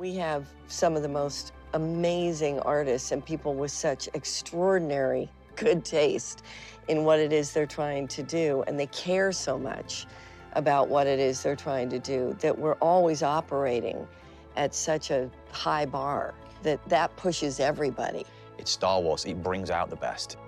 [0.00, 6.42] We have some of the most amazing artists and people with such extraordinary good taste
[6.88, 8.64] in what it is they're trying to do.
[8.66, 10.06] And they care so much
[10.54, 14.08] about what it is they're trying to do that we're always operating
[14.56, 16.32] at such a high bar
[16.62, 18.24] that that pushes everybody.
[18.56, 19.26] It's Star Wars.
[19.26, 20.38] It brings out the best.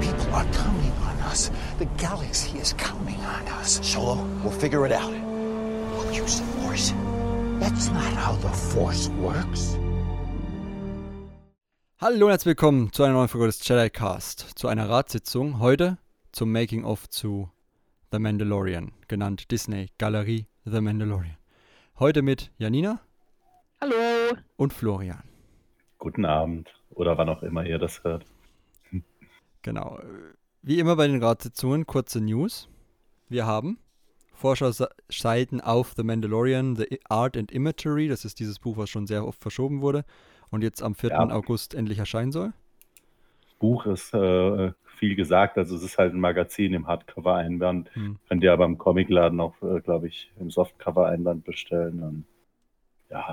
[0.00, 1.50] People are counting on us.
[1.80, 3.84] The galaxy is counting on us.
[3.84, 5.10] Solo, we'll figure it out.
[5.10, 6.92] We'll use the Force.
[7.60, 9.78] That's not how the Force works.
[12.00, 15.98] Hallo und herzlich willkommen zu einer neuen Folge des Jedi Cast, zu einer Ratssitzung heute
[16.32, 17.50] zum Making of zu
[18.12, 21.36] The Mandalorian, genannt Disney Galerie The Mandalorian.
[21.98, 23.00] Heute mit Janina
[23.82, 23.94] Hallo.
[24.56, 25.22] und Florian.
[25.98, 28.24] Guten Abend oder wann auch immer ihr das hört.
[29.60, 30.00] Genau.
[30.62, 32.70] Wie immer bei den Ratssitzungen kurze News.
[33.28, 33.78] Wir haben
[34.40, 39.26] Forscherseiten auf The Mandalorian, The Art and Imagery, das ist dieses Buch, was schon sehr
[39.26, 40.04] oft verschoben wurde
[40.50, 41.10] und jetzt am 4.
[41.10, 41.30] Ja.
[41.30, 42.52] August endlich erscheinen soll.
[43.58, 47.94] Buch ist äh, viel gesagt, also es ist halt ein Magazin im Hardcover-Einband.
[47.94, 48.16] Hm.
[48.28, 52.02] Könnt ihr aber im Comicladen auch, äh, glaube ich, im Softcover-Einband bestellen.
[52.02, 52.24] Und,
[53.10, 53.32] ja,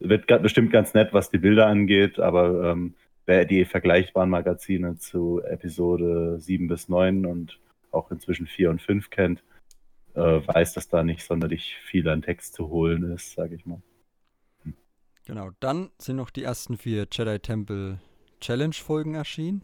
[0.00, 2.94] wird bestimmt ganz nett, was die Bilder angeht, aber ähm,
[3.26, 7.60] wer die vergleichbaren Magazine zu Episode 7 bis 9 und
[7.92, 9.44] auch inzwischen 4 und 5 kennt,
[10.14, 13.82] äh, weiß, dass da nicht sonderlich viel an Text zu holen ist, sage ich mal.
[15.24, 18.00] Genau, dann sind noch die ersten vier Jedi Temple
[18.40, 19.62] Challenge Folgen erschienen,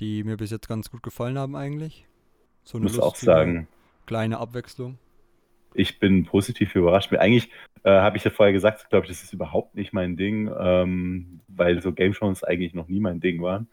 [0.00, 2.06] die mir bis jetzt ganz gut gefallen haben eigentlich.
[2.64, 3.68] So Ich muss auch sagen,
[4.06, 4.98] kleine Abwechslung.
[5.72, 7.12] Ich bin positiv überrascht.
[7.12, 7.50] Eigentlich
[7.84, 11.40] äh, habe ich ja vorher gesagt, glaube ich, das ist überhaupt nicht mein Ding, ähm,
[11.46, 13.68] weil so Game Shows eigentlich noch nie mein Ding waren.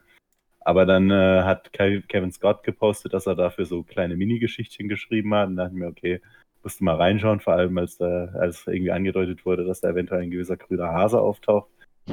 [0.68, 5.34] Aber dann äh, hat Ke- Kevin Scott gepostet, dass er dafür so kleine Mini-Geschichtchen geschrieben
[5.34, 5.48] hat.
[5.48, 6.20] Und dachte ich mir, okay,
[6.62, 10.20] musst du mal reinschauen, vor allem als, da, als irgendwie angedeutet wurde, dass da eventuell
[10.20, 11.70] ein gewisser grüner Hase auftaucht,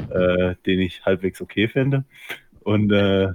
[0.09, 2.05] äh, den ich halbwegs okay finde.
[2.61, 3.33] Und äh,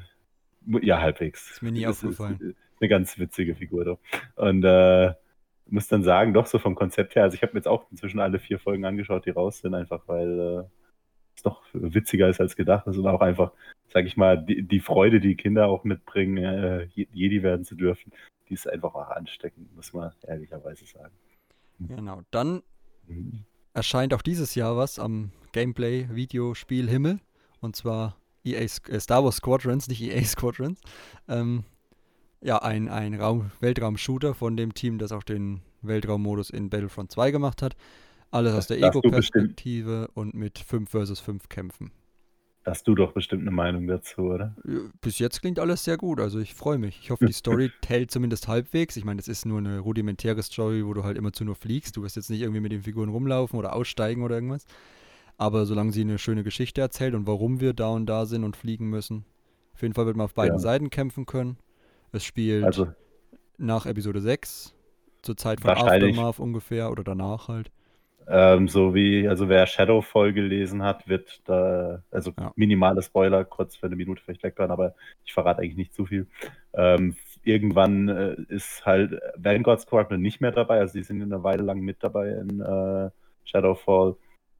[0.81, 1.51] ja, halbwegs.
[1.51, 2.39] Ist mir nie Das aufgefallen.
[2.41, 3.99] Ist eine ganz witzige Figur doch.
[4.37, 5.13] Und äh,
[5.67, 8.21] muss dann sagen, doch so vom Konzept her, also ich habe mir jetzt auch inzwischen
[8.21, 10.63] alle vier Folgen angeschaut, die raus sind, einfach weil äh,
[11.37, 13.53] es doch witziger ist als gedacht ist und auch einfach,
[13.93, 17.75] sage ich mal, die, die Freude, die Kinder auch mitbringen, äh, Je- Jedi werden zu
[17.75, 18.13] dürfen,
[18.49, 21.13] die ist einfach auch ansteckend, muss man ehrlicherweise sagen.
[21.79, 22.63] Genau, dann
[23.07, 23.45] Mhm.
[23.75, 27.21] erscheint auch dieses Jahr was am Gameplay-Videospiel Himmel.
[27.61, 30.81] Und zwar EA, äh, Star Wars Squadrons, nicht EA Squadrons.
[31.29, 31.65] Ähm,
[32.43, 37.31] ja, ein, ein Raum, Weltraum-Shooter von dem Team, das auch den Weltraummodus in Battlefront 2
[37.33, 37.75] gemacht hat.
[38.31, 41.91] Alles aus der Ego-Perspektive und mit 5 versus 5 Kämpfen.
[42.67, 44.55] Hast du doch bestimmt eine Meinung dazu, oder?
[45.01, 47.01] Bis jetzt klingt alles sehr gut, also ich freue mich.
[47.03, 48.97] Ich hoffe, die Story hält zumindest halbwegs.
[48.97, 51.97] Ich meine, das ist nur eine rudimentäre Story, wo du halt immer zu nur fliegst.
[51.97, 54.67] Du wirst jetzt nicht irgendwie mit den Figuren rumlaufen oder aussteigen oder irgendwas.
[55.39, 58.57] Aber solange sie eine schöne Geschichte erzählt und warum wir da und da sind und
[58.57, 59.25] fliegen müssen.
[59.73, 60.61] Auf jeden Fall wird man auf beiden Ja.
[60.61, 61.57] Seiten kämpfen können.
[62.13, 62.89] Es spielt Also
[63.57, 64.75] nach Episode 6,
[65.23, 65.71] zur Zeit von.
[65.71, 67.71] Aftermath ungefähr oder danach halt.
[68.33, 72.53] Ähm, so wie, also wer Shadowfall gelesen hat, wird da, also Ja.
[72.55, 76.29] minimale Spoiler, kurz für eine Minute vielleicht wegbleiben, aber ich verrate eigentlich nicht zu viel.
[76.73, 81.65] Ähm, irgendwann äh, ist halt Vanguard Squadron nicht mehr dabei, also die sind eine Weile
[81.65, 83.11] lang mit dabei in äh,
[83.45, 84.15] Shadowfall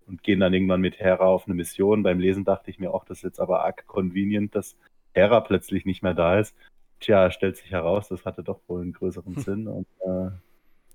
[0.09, 2.03] und gehen dann irgendwann mit Hera auf eine Mission.
[2.03, 4.77] Beim Lesen dachte ich mir auch, das ist jetzt aber arg convenient, dass
[5.15, 6.57] Hera plötzlich nicht mehr da ist.
[6.99, 10.31] Tja, stellt sich heraus, das hatte doch wohl einen größeren Sinn und äh,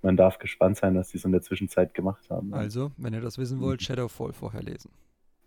[0.06, 2.54] man darf gespannt sein, was die so in der Zwischenzeit gemacht haben.
[2.54, 4.92] Also, wenn ihr das wissen wollt, Shadowfall vorher lesen.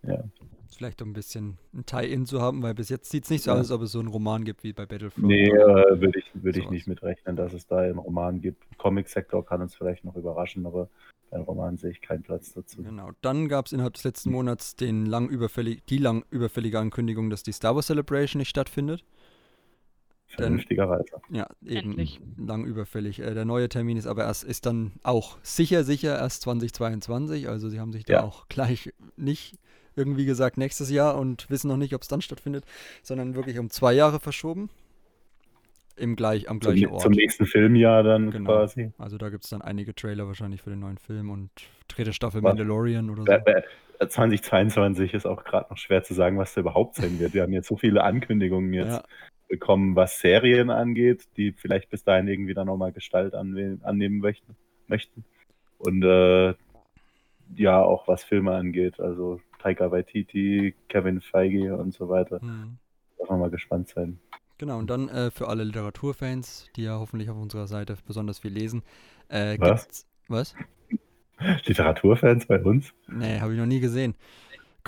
[0.02, 0.22] Ja.
[0.70, 3.50] Vielleicht um ein bisschen ein Tie-In zu haben, weil bis jetzt sieht es nicht so
[3.50, 3.54] Ja.
[3.54, 5.26] aus, als ob es so einen Roman gibt wie bei Battlefront.
[5.26, 6.72] Nee, äh, würde ich, würd ich sowas.
[6.72, 8.62] nicht mitrechnen, dass es da einen Roman gibt.
[8.78, 10.88] Comic-Sektor kann uns vielleicht noch überraschen, aber
[11.30, 12.82] beim Roman sehe ich keinen Platz dazu.
[12.82, 13.10] Genau.
[13.22, 17.42] Dann gab es innerhalb des letzten Monats den lang überfällig, die lang überfällige Ankündigung, dass
[17.42, 19.04] die Star Wars Celebration nicht stattfindet.
[20.28, 21.04] Vernünftigerweise.
[21.30, 22.20] Ja, eben Endlich.
[22.36, 23.20] lang überfällig.
[23.20, 27.48] Äh, der neue Termin ist aber erst, ist dann auch sicher, sicher erst 2022.
[27.48, 28.22] Also sie haben sich da Ja.
[28.24, 29.56] auch gleich nicht
[29.96, 32.64] irgendwie gesagt nächstes Jahr und wissen noch nicht, ob es dann stattfindet,
[33.02, 34.70] sondern wirklich um zwei Jahre verschoben.
[35.96, 37.02] Im gleich, am gleichen Zum, Ort.
[37.02, 38.52] zum nächsten Filmjahr dann Genau.
[38.52, 38.92] quasi.
[38.98, 41.50] Also da gibt es dann einige Trailer wahrscheinlich für den neuen Film und
[41.88, 42.50] dritte Staffel Was?
[42.50, 43.26] Mandalorian oder so.
[43.26, 43.42] Wer-
[43.98, 47.34] wer- 2022 ist auch gerade noch schwer zu sagen, was da überhaupt sein wird.
[47.34, 49.02] Wir haben jetzt so viele Ankündigungen jetzt Ja.
[49.48, 54.56] Bekommen, was Serien angeht, die vielleicht bis dahin irgendwie dann nochmal Gestalt annehmen möchten.
[54.86, 55.24] möchten.
[55.78, 56.54] Und äh,
[57.56, 59.00] ja, auch was Filme angeht.
[59.00, 62.40] Also Taika Waititi, Kevin Feige und so weiter.
[62.40, 62.76] Hm.
[63.18, 64.18] Darf man mal gespannt sein.
[64.58, 68.52] Genau, und dann äh, für alle Literaturfans, die ja hoffentlich auf unserer Seite besonders viel
[68.52, 68.82] lesen.
[69.28, 69.82] Äh, Was?
[69.84, 70.54] gibt's- Was?
[71.66, 72.92] Literaturfans bei uns?
[73.08, 74.14] Nee, habe ich noch nie gesehen.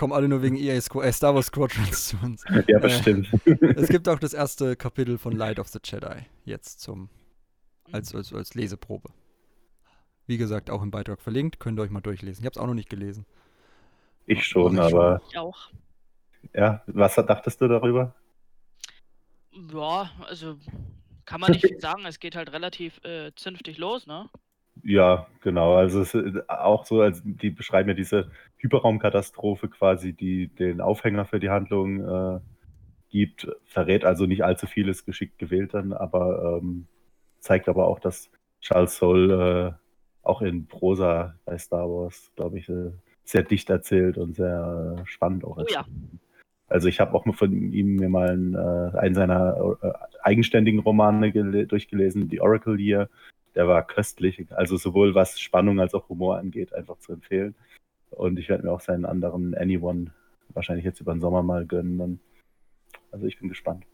[0.01, 2.43] Kommen alle nur wegen EA Squ äh, Star Wars Squadrons zu uns.
[2.49, 3.29] Ja, Äh, bestimmt.
[3.61, 7.11] Es gibt auch das erste Kapitel von Light of the Jedi jetzt zum
[7.91, 9.09] als, als, als Leseprobe.
[10.25, 12.41] Wie gesagt, auch im Beitrag verlinkt, könnt ihr euch mal durchlesen.
[12.41, 13.27] Ich habe es auch noch nicht gelesen.
[14.25, 14.87] Ich schon, ich schon.
[14.87, 15.69] aber Ich auch.
[16.55, 18.15] ja, was dachtest du darüber?
[19.51, 20.57] Ja, also
[21.25, 22.07] kann man nicht viel sagen.
[22.07, 24.31] Es geht halt relativ äh, zünftig los, ne?
[24.83, 25.75] Ja, genau.
[25.75, 31.25] Also es ist auch so, als die beschreiben ja diese Hyperraumkatastrophe quasi, die den Aufhänger
[31.25, 32.39] für die Handlung äh,
[33.09, 36.87] gibt, verrät also nicht allzu vieles geschickt gewählt dann, aber ähm,
[37.39, 38.31] zeigt aber auch, dass
[38.61, 42.91] Charles Soule äh, auch in Prosa bei Star Wars, glaube ich, äh,
[43.23, 45.85] sehr dicht erzählt und sehr äh, spannend auch Oh ja.
[46.67, 49.75] Also ich habe auch mal von ihm mir mal einen, äh, einen seiner
[50.23, 53.09] eigenständigen Romane gele- durchgelesen, The Oracle Year.
[53.55, 57.55] Der war köstlich, also sowohl was Spannung als auch Humor angeht, einfach zu empfehlen.
[58.11, 60.13] Und ich werde mir auch seinen anderen Anyone
[60.49, 61.97] wahrscheinlich jetzt über den Sommer mal gönnen.
[61.97, 62.19] Dann.
[63.11, 63.85] Also ich bin gespannt.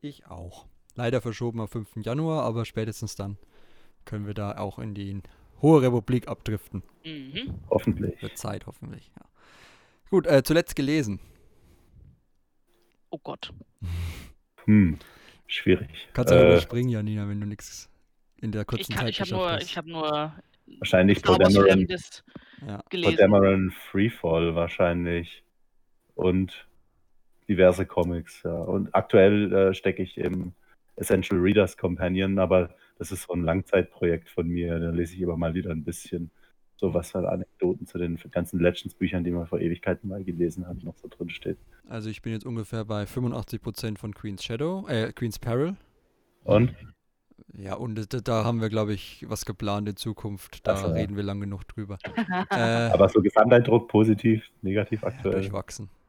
[0.00, 0.66] Ich auch.
[0.96, 1.96] Leider verschoben auf 5.
[2.02, 3.38] Januar, aber spätestens dann
[4.04, 5.20] können wir da auch in die
[5.62, 6.82] Hohe Republik abdriften.
[7.04, 7.54] Mhm.
[7.68, 8.20] Hoffentlich.
[8.22, 9.10] Wird Zeit, hoffentlich.
[9.16, 9.26] Ja.
[10.10, 11.20] Gut, äh, zuletzt gelesen.
[13.10, 13.52] Oh Gott.
[14.64, 14.98] Hm,
[15.52, 16.08] schwierig.
[16.12, 17.90] Kannst du Äh, überspringen, Janina, wenn du nichts
[18.40, 19.62] in der Ich, kurzen kann, Zeit ich habe geschafft nur, hast.
[19.64, 20.34] ich habe nur
[20.78, 22.24] wahrscheinlich Fremdes
[22.66, 22.82] ja.
[22.90, 25.42] Podameron Freefall wahrscheinlich.
[26.14, 26.66] Und
[27.48, 28.52] diverse Comics, ja.
[28.52, 30.52] Und aktuell äh, stecke ich im
[30.96, 34.78] Essential Readers Companion, aber das ist so ein Langzeitprojekt von mir.
[34.78, 36.30] Da lese ich immer mal wieder ein bisschen
[36.80, 40.82] so was an Anekdoten zu den ganzen Legends-Büchern, die man vor Ewigkeiten mal gelesen hat,
[40.82, 41.58] noch so drin steht.
[41.88, 45.76] Also ich bin jetzt ungefähr bei 85% von Queen's Shadow, äh, Queen's Peril.
[46.44, 46.74] Und?
[47.52, 50.66] Ja, und da, da haben wir, glaube ich, was geplant in Zukunft.
[50.66, 50.92] Da so, ja.
[50.94, 51.98] reden wir lang genug drüber.
[52.50, 55.34] äh, Aber so Gesamteindruck positiv, negativ aktuell.
[55.34, 55.88] durchwachsen.
[55.88, 55.99] durchwachsen.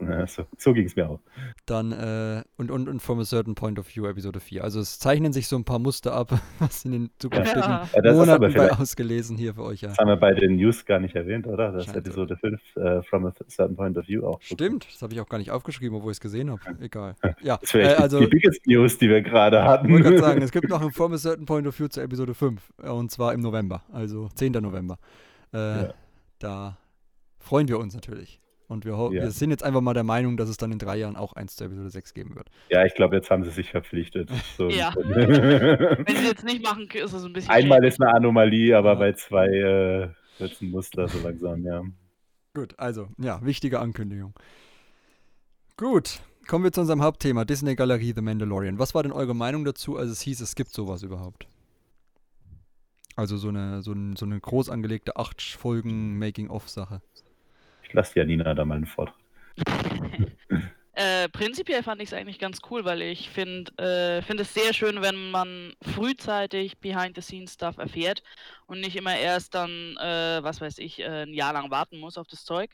[0.00, 1.20] Ja, so so ging es mir auch.
[1.66, 4.62] Dann, äh, und, und, und From a Certain Point of View, Episode 4.
[4.64, 7.88] Also es zeichnen sich so ein paar Muster ab, was in den zukünftigen Ja.
[7.94, 9.88] Ja, das ist aber Monaten bei ausgelesen hier für euch, ja.
[9.88, 11.72] das haben wir bei den News gar nicht erwähnt, oder?
[11.72, 11.98] Das Scheiße.
[11.98, 14.40] Episode 5 äh, From a Certain Point of View auch.
[14.42, 16.60] so Stimmt, das habe ich auch gar nicht aufgeschrieben, obwohl ich es gesehen habe.
[16.80, 17.16] Egal.
[17.42, 19.86] Ja, Das wäre äh, also die biggest News, die wir gerade hatten.
[19.86, 22.02] Ich wollte gerade sagen, es gibt noch ein From a Certain Point of View zur
[22.02, 22.60] Episode 5.
[22.82, 24.52] äh, Und zwar im November, also 10.
[24.52, 24.98] November.
[25.52, 25.94] Äh, Ja.
[26.40, 26.76] Da
[27.38, 28.40] freuen wir uns natürlich.
[28.66, 29.10] Und wir, Ja.
[29.10, 31.54] wir sind jetzt einfach mal der Meinung, dass es dann in drei Jahren auch eins
[31.56, 32.50] zur Episode 6 geben wird.
[32.70, 34.30] Ja, ich glaube, jetzt haben sie sich verpflichtet.
[34.56, 34.88] So Ja.
[34.90, 37.52] Einmal Wenn sie jetzt nicht machen, ist es ein bisschen.
[37.84, 38.98] ist eine Anomalie, aber Ja.
[38.98, 40.08] bei zwei äh,
[40.38, 41.82] wird es ein Muster so langsam, ja.
[42.54, 44.32] Gut, also, ja, wichtige Ankündigung.
[45.76, 48.78] Gut, kommen wir zu unserem Hauptthema, Disney Galerie The Mandalorian.
[48.78, 51.46] Was war denn eure Meinung dazu, als es hieß, es gibt sowas überhaupt?
[53.16, 57.00] Also so eine, so, ein, so eine groß angelegte 8 Folgen Making-of-Sache.
[57.94, 59.16] Lasse Janina da mal einen Vortrag.
[60.96, 64.72] Äh, prinzipiell fand ich es eigentlich ganz cool, weil ich finde äh, find es sehr
[64.72, 68.22] schön, wenn man frühzeitig Behind-the-Scenes-Stuff erfährt
[68.66, 72.16] und nicht immer erst dann, äh, was weiß ich, äh, ein Jahr lang warten muss
[72.16, 72.70] auf das Zeug.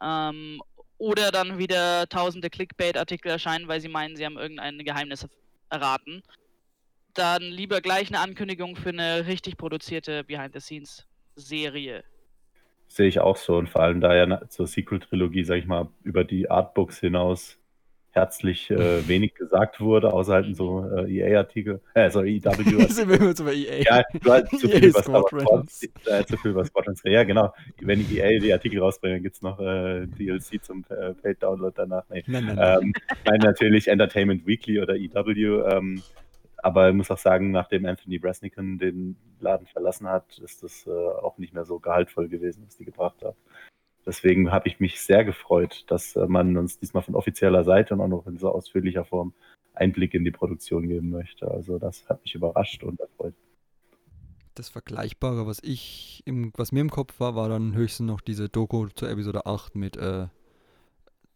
[0.00, 0.62] Ähm,
[0.98, 5.26] oder dann wieder tausende Clickbait-Artikel erscheinen, weil sie meinen, sie haben irgendein Geheimnis
[5.68, 6.22] erraten.
[7.14, 12.04] Dann lieber gleich eine Ankündigung für eine richtig produzierte Behind-the-Scenes-Serie.
[12.88, 13.56] Sehe ich auch so.
[13.56, 17.58] Und vor allem da ja zur Sequel-Trilogie, sag ich mal, über die Artbooks hinaus
[18.10, 22.86] herzlich äh, wenig gesagt wurde, außer halt so äh, EA-Artikel, äh, sorry, EW.
[22.88, 23.82] sind wir jetzt über EA.
[23.82, 27.00] Ja, du hast zu EA viel was Star Wars äh, zu viel was Squadrons.
[27.04, 27.52] Ja, genau.
[27.80, 32.04] Wenn die EA die Artikel rausbringen, gibt es noch äh, DLC zum äh, Paid-Download danach.
[32.10, 32.24] Nee.
[32.26, 32.78] Nein, nein, nein.
[32.82, 32.92] Ähm,
[33.24, 35.62] nein, natürlich Entertainment Weekly oder EW.
[35.70, 36.02] Ähm,
[36.58, 40.90] aber ich muss auch sagen, nachdem Anthony Bresnikan den Laden verlassen hat, ist das äh,
[40.90, 43.36] auch nicht mehr so gehaltvoll gewesen, was die gebracht haben.
[44.06, 48.00] Deswegen habe ich mich sehr gefreut, dass äh, man uns diesmal von offizieller Seite und
[48.00, 49.32] auch noch in so ausführlicher Form
[49.74, 51.48] Einblick in die Produktion geben möchte.
[51.50, 53.34] Also das hat mich überrascht und erfreut.
[54.54, 58.48] Das Vergleichbare, was ich im, was mir im Kopf war, war dann höchstens noch diese
[58.48, 60.26] Doku zur Episode 8 mit äh,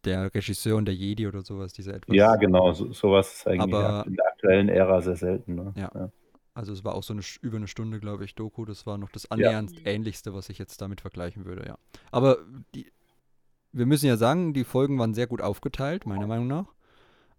[0.03, 2.13] der Regisseur und der Jedi oder sowas, diese etwas.
[2.13, 5.55] Ja, genau, so, sowas ist eigentlich Aber- in der aktuellen Ära sehr selten.
[5.55, 5.73] Ne?
[5.75, 6.09] Ja.
[6.53, 8.65] Also es war auch so eine über eine Stunde, glaube ich, Doku.
[8.65, 11.77] Das war noch das annähernd ähnlichste, was ich jetzt damit vergleichen würde, ja.
[12.11, 12.37] Aber
[12.75, 12.91] die,
[13.71, 16.73] wir müssen ja sagen, die Folgen waren sehr gut aufgeteilt, meiner Meinung nach.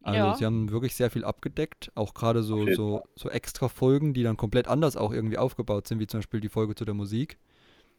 [0.03, 0.35] Also Ja.
[0.35, 4.23] sie haben wirklich sehr viel abgedeckt, auch gerade so, jeden so, so extra Folgen, die
[4.23, 7.39] dann komplett anders auch irgendwie aufgebaut sind, wie zum Beispiel die Folge zu der Musik,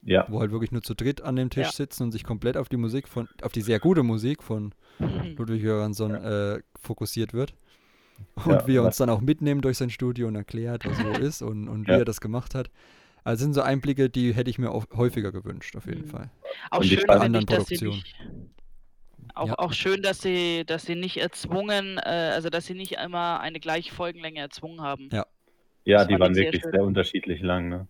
[0.04, 1.72] Ja, wo halt wirklich nur zu dritt an dem Tisch Ja.
[1.72, 5.36] sitzen und sich komplett auf die Musik von, auf die sehr gute Musik von Mhm.
[5.38, 7.56] Ludwig Göransson äh, fokussiert wird.
[8.36, 11.14] Und Ja, wie er uns dann auch mitnimmt durch sein Studio und erklärt, was wo
[11.16, 12.00] ist und, und wie Ja.
[12.00, 12.70] er das gemacht hat.
[13.24, 16.10] Also sind so Einblicke, die hätte ich mir auch häufiger gewünscht, auf jeden Mhm.
[16.10, 16.30] Fall.
[16.70, 17.98] Auch Und schön, ich, anderen dass sie Produktionen.
[17.98, 18.16] nicht.
[19.34, 19.60] Auch, Ja.
[19.60, 23.60] auch schön, dass sie, dass sie nicht erzwungen, äh, also dass sie nicht immer eine
[23.60, 25.10] gleiche Folgenlänge erzwungen haben.
[25.12, 25.26] Ja.
[25.86, 26.72] Ja, Das die waren ich sehr wirklich schön.
[26.72, 27.70] sehr unterschiedlich lang.
[27.70, 27.88] Ne?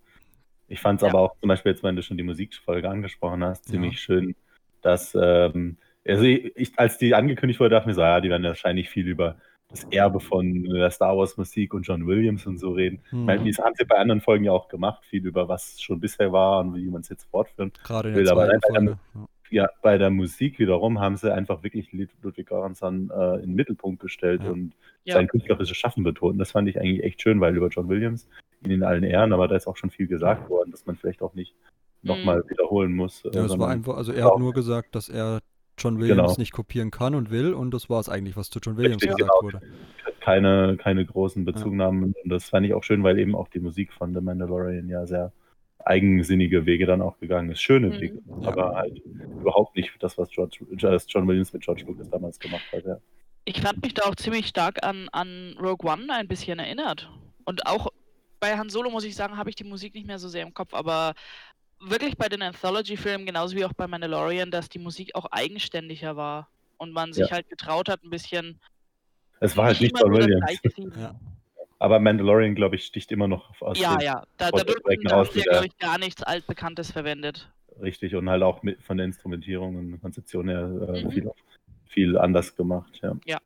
[0.67, 1.09] Ich fand es Ja.
[1.09, 3.71] aber auch zum Beispiel jetzt, wenn du schon die Musikfolge angesprochen hast, Ja.
[3.71, 4.35] ziemlich schön,
[4.81, 5.77] dass, ähm,
[6.07, 9.07] also ich, als die angekündigt wurde, dachte ich mir so, ja, die werden wahrscheinlich viel
[9.07, 9.37] über
[9.69, 12.99] das Erbe von der Star Wars Musik und John Williams und so reden.
[13.07, 13.47] Ich meine, Mhm.
[13.47, 16.59] das haben sie bei anderen Folgen ja auch gemacht, viel über was schon bisher war
[16.59, 17.71] und wie man es jetzt fortführen.
[17.83, 18.97] Gerade in will der aber leider Folge.
[19.51, 19.69] Ja.
[19.83, 24.01] Bei der Musik wiederum haben sie einfach wirklich Lud- Ludwig Göransson äh, in den Mittelpunkt
[24.01, 24.51] gestellt Ja.
[24.51, 25.15] und Ja.
[25.15, 26.39] sein künstlerisches Schaffen betont.
[26.41, 28.27] Das fand ich eigentlich echt schön, weil über John Williams,
[28.63, 31.21] ihn in allen Ehren, aber da ist auch schon viel gesagt worden, dass man vielleicht
[31.21, 31.53] auch nicht
[32.01, 33.23] nochmal wiederholen muss.
[33.25, 35.39] äh, Ja, es war einfach, also er hat nur gesagt, dass er
[35.77, 36.35] John Williams Genau.
[36.37, 39.17] nicht kopieren kann und will und das war es eigentlich, was zu John Williams Richtig,
[39.17, 39.43] gesagt genau.
[39.43, 39.61] wurde.
[40.21, 42.15] keine, keine großen Bezugnahmen.
[42.23, 45.05] Und das fand ich auch schön, weil eben auch die Musik von The Mandalorian ja
[45.05, 45.31] sehr
[45.83, 47.61] eigensinnige Wege dann auch gegangen ist.
[47.61, 48.01] Schöne Mhm.
[48.01, 48.47] Wege, Ja.
[48.47, 48.99] aber halt
[49.39, 52.85] überhaupt nicht das, was George, das John Williams mit George Lucas damals gemacht hat.
[52.85, 52.97] Ja.
[53.45, 57.07] Ich fand mich da auch ziemlich stark an, an Rogue One ein bisschen erinnert.
[57.45, 57.89] Und auch
[58.39, 60.53] bei Han Solo, muss ich sagen, habe ich die Musik nicht mehr so sehr im
[60.55, 61.13] Kopf, aber
[61.79, 66.49] wirklich bei den Anthology-Filmen, genauso wie auch bei Mandalorian, dass die Musik auch eigenständiger war
[66.77, 67.35] und man sich Ja.
[67.35, 68.59] halt getraut hat, ein bisschen.
[69.39, 70.59] Es war halt nicht John Williams.
[70.97, 71.15] Ja.
[71.79, 75.43] Aber Mandalorian, glaube ich, sticht immer noch aus Ja, ja, da, da, da raus ja,
[75.43, 77.49] glaube ich, gar nichts Altbekanntes verwendet.
[77.81, 80.61] richtig und halt auch mit, von der Instrumentierung und Konzeption her
[80.93, 81.11] äh, Mhm.
[81.11, 81.31] viel,
[81.89, 83.01] viel anders gemacht.
[83.03, 83.37] Ja.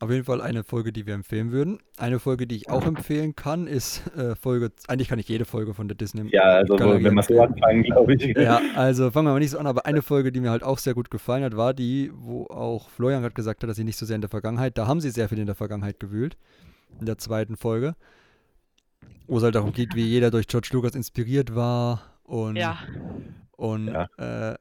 [0.00, 1.80] Auf jeden Fall eine Folge, die wir empfehlen würden.
[1.96, 5.74] Eine Folge, die ich auch empfehlen kann, ist äh, Folge, eigentlich kann ich jede Folge
[5.74, 6.28] von der Disney.
[6.32, 8.36] Ja, also Galerie wenn wir so anfangen, glaube ich.
[8.36, 10.78] Ja, also fangen wir mal nicht so an, aber eine Folge, die mir halt auch
[10.78, 13.96] sehr gut gefallen hat, war die, wo auch Florian gerade gesagt hat, dass sie nicht
[13.98, 16.36] so sehr in der Vergangenheit, da haben sie sehr viel in der Vergangenheit gewühlt,
[17.00, 17.96] in der zweiten Folge,
[19.26, 22.78] wo es halt darum geht, wie jeder durch George Lucas inspiriert war und, Ja,
[23.56, 24.52] und Ja.
[24.52, 24.56] äh,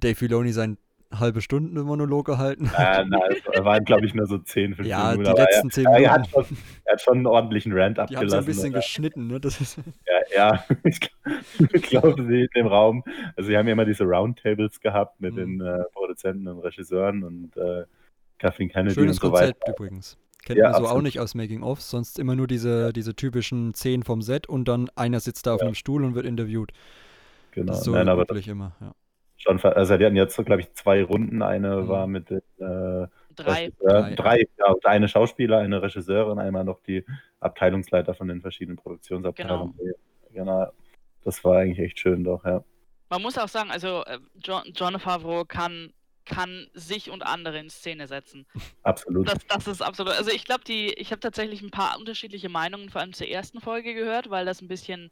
[0.00, 0.78] Dave Filoni seinen
[1.20, 3.04] halbe Stunden Monolog gehalten hat.
[3.04, 5.30] Äh, na, es waren, glaube ich, nur so 10, 15 Ja, die Minuten.
[5.36, 6.12] aber letzten 10 er, er, Minuten.
[6.14, 8.38] hat schon, er hat schon einen ordentlichen Rant Die haben so abgelassen.
[8.38, 8.78] ein bisschen oder?
[8.80, 9.40] geschnitten, ne?
[9.40, 9.76] Das ist,
[10.34, 10.64] Ja, ja.
[10.84, 13.04] ich gl- glaube, sie in dem Raum,
[13.36, 15.58] also sie haben ja immer diese Roundtables gehabt mit Mhm.
[15.58, 17.84] den äh, Produzenten und Regisseuren und äh,
[18.38, 19.52] Kathleen Kennedy schönes und so weiter.
[19.52, 20.18] Konzept übrigens.
[20.44, 21.04] Kennt Ja, man so auch absolut.
[21.04, 25.20] nicht aus Making-ofs, sonst immer nur diese, diese typischen Szenen vom Set und dann einer
[25.20, 25.66] sitzt da auf Ja.
[25.68, 26.72] einem Stuhl und wird interviewt.
[27.52, 27.68] Genau.
[27.68, 28.92] Das ist so Nein, aber das immer, ja.
[29.36, 31.42] Schon, also die hatten jetzt so, glaube ich, zwei Runden.
[31.42, 31.88] Eine Mhm.
[31.88, 33.72] war mit den äh, drei.
[33.80, 34.14] Drei.
[34.14, 37.04] drei, ja, und eine Schauspieler, eine Regisseurin, einmal noch die
[37.40, 39.74] Abteilungsleiter von den verschiedenen Produktionsabteilungen.
[40.32, 40.72] Genau.
[41.22, 42.62] Das war eigentlich echt schön doch, ja.
[43.10, 45.92] Man muss auch sagen, also äh, John, John Favreau kann,
[46.24, 48.46] kann sich und andere in Szene setzen.
[48.82, 49.28] Absolut.
[49.28, 50.14] Das, das ist absolut.
[50.14, 53.60] Also ich glaube, die, ich habe tatsächlich ein paar unterschiedliche Meinungen, vor allem zur ersten
[53.60, 55.10] Folge gehört, weil das ein bisschen.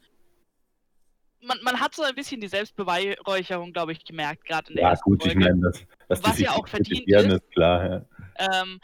[1.43, 4.91] Man, man hat so ein bisschen die Selbstbeweihräucherung, glaube ich, gemerkt, gerade in der ja,
[4.91, 5.49] ersten gut, ich Folge.
[5.49, 7.27] meine, das, dass Was ja auch verdient ist.
[7.27, 8.63] ist klar, ja.
[8.63, 8.81] Ähm,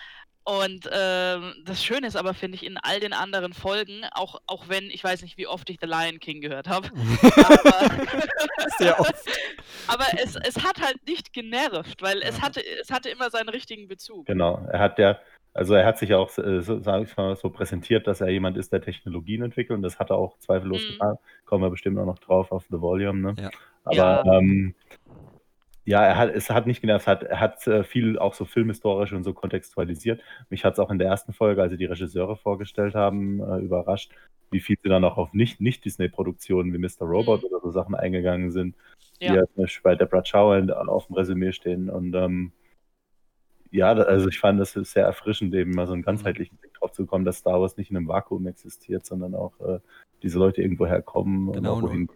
[0.49, 4.67] und ähm, das Schöne ist aber, finde ich, in all den anderen Folgen, auch, auch
[4.67, 6.89] wenn, ich weiß nicht, wie oft ich The Lion King gehört habe,
[7.45, 7.91] aber,
[8.79, 9.15] Sehr oft.
[9.89, 13.89] aber es, es hat halt nicht genervt, weil es hatte, es hatte immer seinen richtigen
[13.89, 14.25] Bezug.
[14.25, 14.67] Genau.
[14.73, 15.19] Er hat ja,
[15.59, 18.57] also er hat sich auch äh, so, sag ich mal, so präsentiert, dass er jemand
[18.57, 20.93] ist, der Technologien entwickelt und das hat er auch zweifellos Mhm.
[20.93, 21.17] getan.
[21.45, 23.35] Kommen wir bestimmt auch noch drauf auf The Volume, ne?
[23.43, 23.51] Ja.
[23.85, 24.25] Aber Ja.
[24.39, 24.75] ähm,
[25.85, 28.45] ja, er hat, es hat nicht genervt, er hat, er hat äh, viel auch so
[28.45, 30.21] filmhistorisch und so kontextualisiert.
[30.51, 33.59] Mich hat es auch in der ersten Folge, als sie die Regisseure vorgestellt haben, äh,
[33.59, 34.13] überrascht,
[34.51, 37.07] wie viel sie dann auch auf Nicht-Disney-Produktionen wie Mr.
[37.07, 37.49] Robot Mhm.
[37.49, 38.77] oder so Sachen eingegangen sind,
[39.19, 39.31] Ja.
[39.33, 41.89] die ja zum Beispiel bei Deborah Chow auf dem Resümee stehen.
[41.91, 42.53] Und ähm,
[43.71, 47.03] ja, also ich fand das sehr erfrischend, eben mal so einen ganzheitlichen Blick drauf zu
[47.03, 49.79] bekommen, dass Star Wars nicht in einem Vakuum existiert, sondern auch äh,
[50.23, 52.11] diese Leute irgendwo herkommen Genau, und auch wohin und-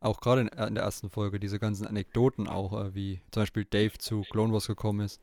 [0.00, 3.64] Auch gerade in, in der ersten Folge, diese ganzen Anekdoten auch, äh, wie zum Beispiel
[3.64, 5.20] Dave zu Clone Wars gekommen ist,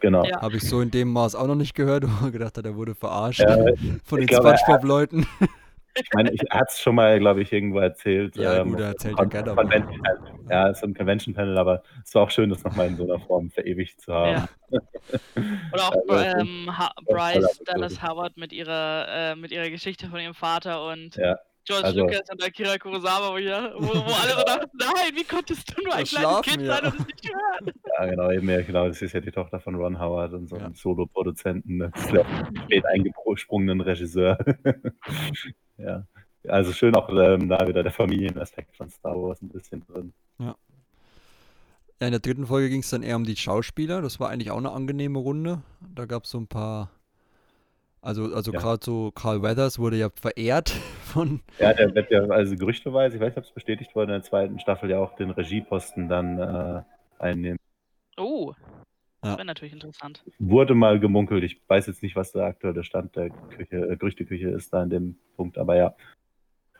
[0.00, 0.22] Genau.
[0.24, 0.42] Ja.
[0.42, 2.76] habe ich so in dem Maß auch noch nicht gehört, wo man gedacht hat, er
[2.76, 3.56] wurde verarscht Ja,
[4.04, 5.26] von den Spongebob-Leuten.
[5.94, 8.36] Ich meine, ich, er hat es schon mal, glaube ich, irgendwo erzählt.
[8.36, 10.34] Ja, ähm, gut, er erzählt ja gerne, aber- Convention Panel.
[10.50, 13.18] Ja, so ein Convention Panel, aber es war auch schön, das nochmal in so einer
[13.20, 14.30] Form verewigt zu haben.
[14.32, 14.48] Ja.
[15.72, 16.70] Oder auch Also, ähm,
[17.06, 17.60] Bryce.
[17.66, 22.00] Dallas Howard mit ihrer, äh, mit ihrer Geschichte von ihrem Vater und Ja, George also-
[22.00, 25.82] Lucas und Akira Kurosawa, wo, ja, wo, wo alle so dachten, nein, wie konntest du
[25.82, 26.74] nur ein kleines Kind ja.
[26.76, 27.72] sein und es nicht hören?
[27.98, 28.88] ja, genau, eben, ja, genau.
[28.88, 30.64] Das ist ja die Tochter von Ron Howard und so Ja.
[30.64, 31.92] einem Solo-Produzenten, ne,
[32.64, 34.38] spät eingesprungenen Regisseur.
[35.76, 36.04] ja,
[36.48, 40.12] also schön auch ähm, da wieder der Familienaspekt von Star Wars ein bisschen drin.
[40.38, 40.56] Ja,
[42.00, 44.00] in der dritten Folge ging es dann eher um die Schauspieler.
[44.02, 45.62] Das war eigentlich auch eine angenehme Runde.
[45.94, 46.90] Da gab es so ein paar
[48.00, 48.60] Also, also Ja.
[48.60, 50.72] gerade so Carl Weathers wurde ja verehrt
[51.08, 51.40] von.
[51.58, 54.22] Ja, der wird ja, also gerüchteweise, ich weiß nicht, ob es bestätigt wurde, in der
[54.22, 56.82] zweiten Staffel ja auch den Regieposten dann äh,
[57.18, 57.58] einnehmen.
[58.16, 58.54] Oh,
[59.20, 59.36] das Ja.
[59.38, 60.22] wäre natürlich interessant.
[60.38, 61.42] Wurde mal gemunkelt.
[61.44, 64.90] Ich weiß jetzt nicht, was der aktuelle Stand der Küche, äh, Gerüchteküche ist da in
[64.90, 65.94] dem Punkt, aber ja.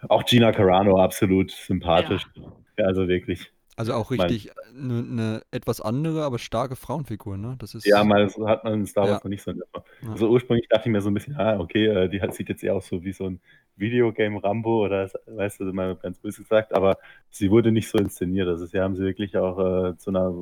[0.09, 2.25] Auch Gina Carano absolut sympathisch.
[2.77, 3.53] Ja, also wirklich.
[3.79, 7.55] Also auch richtig eine ne etwas andere, aber starke Frauenfigur, ne?
[7.59, 7.87] Das ist.
[7.87, 9.21] Ja, mal so hat man in Star Wars Ja.
[9.23, 9.53] noch nicht so.
[9.53, 10.11] Ja.
[10.11, 12.65] Also ursprünglich dachte ich mir so ein bisschen, ah, okay, äh, die hat, sieht jetzt
[12.65, 13.41] eher aus so wie so ein
[13.77, 16.99] Videogame Rambo oder weißt du, mal ganz böse gesagt, aber
[17.31, 18.49] sie wurde nicht so inszeniert.
[18.49, 20.35] Also sie haben sie wirklich auch äh, zu einer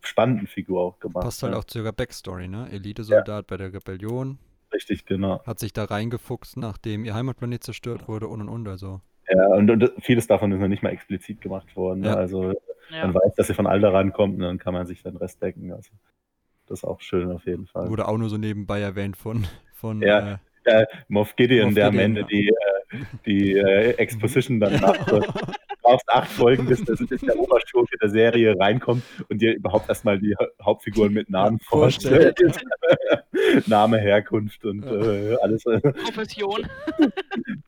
[0.00, 1.24] spannenden Figur auch gemacht.
[1.24, 1.58] Passt halt ja.
[1.58, 2.70] auch zu ihrer Backstory, ne?
[2.70, 4.38] Elite-Soldat bei der Rebellion,
[4.72, 5.42] Richtig, genau.
[5.44, 8.68] hat sich da reingefuchst, nachdem ihr Heimatplanet zerstört wurde und und und.
[8.68, 9.02] Also.
[9.28, 12.00] Ja, und, und vieles davon ist noch nicht mal explizit gemacht worden.
[12.00, 12.08] Ne?
[12.08, 12.14] Ja.
[12.14, 12.52] Also
[12.90, 13.06] Ja.
[13.06, 15.72] man weiß, dass sie von Alderan kommt und dann kann man sich den Rest denken.
[15.72, 15.90] Also
[16.66, 17.88] das ist auch schön auf jeden Fall.
[17.88, 19.46] Wurde auch nur so nebenbei erwähnt von.
[19.74, 20.40] von Ja.
[20.64, 22.26] äh, äh, Moff Gideon, Moff der am Gideon, Ende ja.
[22.26, 25.10] die, äh, die äh, Exposition dann macht.
[25.84, 30.18] Brauchst acht Folgen, bis, bis bis der Oberschurke der Serie reinkommt und dir überhaupt erstmal
[30.18, 32.38] die Ha- Hauptfiguren mit Namen Ja, vorstellt.
[33.66, 34.92] Name, Herkunft und Ja.
[34.92, 35.62] äh, alles.
[36.04, 36.66] Profession.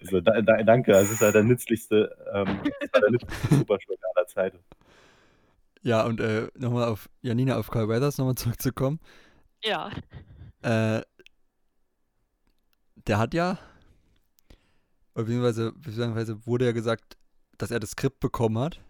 [0.00, 4.26] Also, da, da, danke, das ist halt der nützlichste, ähm, das der nützlichste Superschurke aller
[4.26, 4.58] Zeiten.
[5.82, 8.98] ja, und äh, nochmal auf Janina, auf Carl Weathers nochmal zurückzukommen.
[9.62, 9.90] Ja.
[10.62, 11.02] Äh,
[13.06, 13.58] der hat ja,
[15.14, 17.16] beziehungsweise, beziehungsweise wurde ja gesagt,
[17.58, 18.80] dass er das Skript bekommen hat.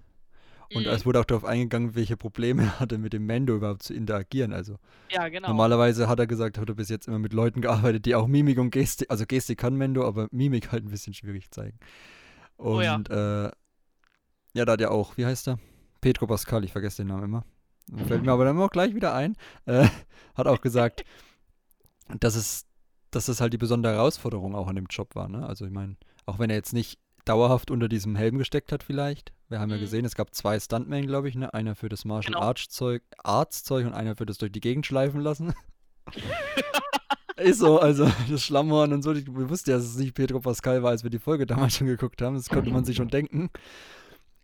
[0.75, 0.89] Und Mhm.
[0.89, 4.53] es wurde auch darauf eingegangen, welche Probleme er hatte, mit dem Mando überhaupt zu interagieren.
[4.53, 4.77] Also
[5.11, 5.49] Ja, genau.
[5.49, 8.59] normalerweise hat er gesagt, hat er bis jetzt immer mit Leuten gearbeitet, die auch Mimik
[8.59, 11.79] und Gestik, also Gestik kann Mando, aber Mimik halt ein bisschen schwierig zeigen.
[12.57, 12.97] Und Oh ja.
[13.47, 13.51] äh,
[14.55, 15.59] ja, da hat ja auch, wie heißt er?
[16.01, 17.45] Pedro Pascal, ich vergesse den Namen immer.
[18.09, 19.37] Fällt mir aber dann auch gleich wieder ein.
[19.67, 19.87] Äh,
[20.35, 21.05] hat auch gesagt,
[22.21, 22.67] dass es,
[23.13, 25.29] dass das halt die besondere Herausforderung auch an dem Job war.
[25.29, 25.47] Ne?
[25.47, 29.33] Also ich meine, auch wenn er jetzt nicht dauerhaft unter diesem Helm gesteckt hat vielleicht.
[29.49, 29.81] Wir haben ja Mhm.
[29.81, 31.53] gesehen, es gab zwei Stuntmen, glaube ich, ne?
[31.55, 32.47] Einer für das Martial Genau.
[32.47, 35.53] Arts Zeug, Arts Zeug und einer für das durch die Gegend schleifen lassen.
[37.37, 39.13] Ist so, also das Schlammhorn und so.
[39.13, 41.87] Ich wusste ja, dass es nicht Pedro Pascal war, als wir die Folge damals schon
[41.87, 42.35] geguckt haben.
[42.35, 43.51] Das konnte man sich schon denken.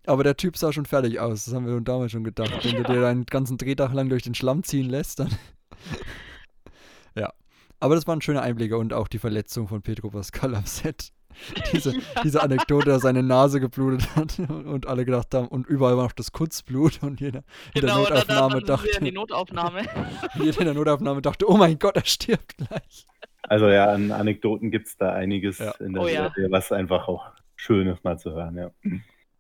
[0.05, 1.45] Aber der Typ sah schon fertig aus.
[1.47, 2.53] Das haben wir damals schon gedacht.
[2.64, 5.31] Wenn du dir deinen ganzen Drehtag lang durch den Schlamm ziehen lässt, dann.
[7.14, 7.33] ja.
[7.81, 11.12] Aber das waren schöne Einblicke und auch die Verletzung von Pedro Pascal am Set.
[11.73, 16.05] Diese, diese Anekdote, dass seine Nase geblutet hat und alle gedacht haben, und überall war
[16.05, 17.42] noch das Kurzblut und jeder
[17.75, 19.83] in der Genau, da, da, Notaufnahme dann wir in dachte, die Notaufnahme.
[20.40, 23.07] jeder in der Notaufnahme dachte, oh mein Gott, er stirbt gleich.
[23.42, 25.73] Also ja, an Anekdoten gibt es da einiges Ja.
[25.81, 26.31] in der Oh ja.
[26.35, 28.71] Serie, was einfach auch schön ist mal zu hören, ja.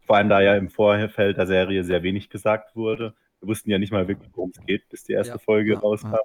[0.06, 3.14] Vor allem da ja im Vorfeld der Serie sehr wenig gesagt wurde.
[3.40, 5.78] Wir wussten ja nicht mal wirklich, worum es geht, bis die erste Ja, Folge ja,
[5.78, 6.16] rauskam.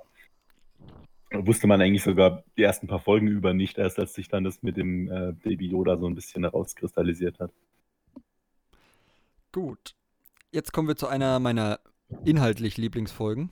[1.31, 1.45] Ja.
[1.45, 4.63] Wusste man eigentlich sogar die ersten paar Folgen über nicht, erst als sich dann das
[4.63, 7.51] mit dem äh, Baby Yoda so ein bisschen herauskristallisiert hat.
[9.51, 9.95] Gut.
[10.51, 11.79] Jetzt kommen wir zu einer meiner
[12.25, 13.49] inhaltlich Lieblingsfolgen.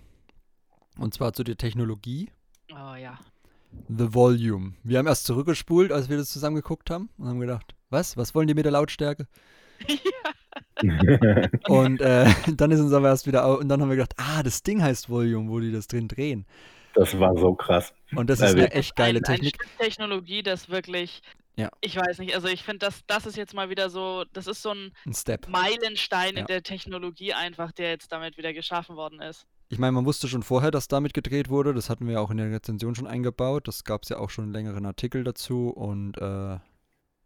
[0.97, 2.29] Und zwar zu der Technologie.
[2.71, 3.19] Oh ja.
[3.89, 4.75] The Volume.
[4.83, 8.15] Wir haben erst zurückgespult, als wir das zusammen geguckt haben und haben gedacht, was?
[8.15, 9.27] Was wollen die mit der Lautstärke?
[11.67, 14.63] Und äh, dann ist uns aber erst wieder und dann haben wir gedacht, ah, das
[14.63, 16.45] Ding heißt Volume, wo die das drin drehen.
[16.95, 17.93] Das war so krass.
[18.15, 18.79] Und das ist eine wirklich.
[18.79, 19.55] echt geile ein, Technik.
[19.55, 21.21] Ein Stück Technologie, das wirklich,
[21.57, 21.69] Ja.
[21.81, 24.61] ich weiß nicht, also ich finde, das, das ist jetzt mal wieder so, das ist
[24.61, 25.47] so ein Ein Step.
[25.49, 26.41] Meilenstein Ja.
[26.41, 29.45] in der Technologie einfach, der jetzt damit wieder geschaffen worden ist.
[29.69, 31.73] Ich meine, man wusste schon vorher, dass damit gedreht wurde.
[31.73, 33.67] Das hatten wir auch in der Rezension schon eingebaut.
[33.67, 36.59] Das gab es ja auch schon einen längeren Artikel dazu und äh,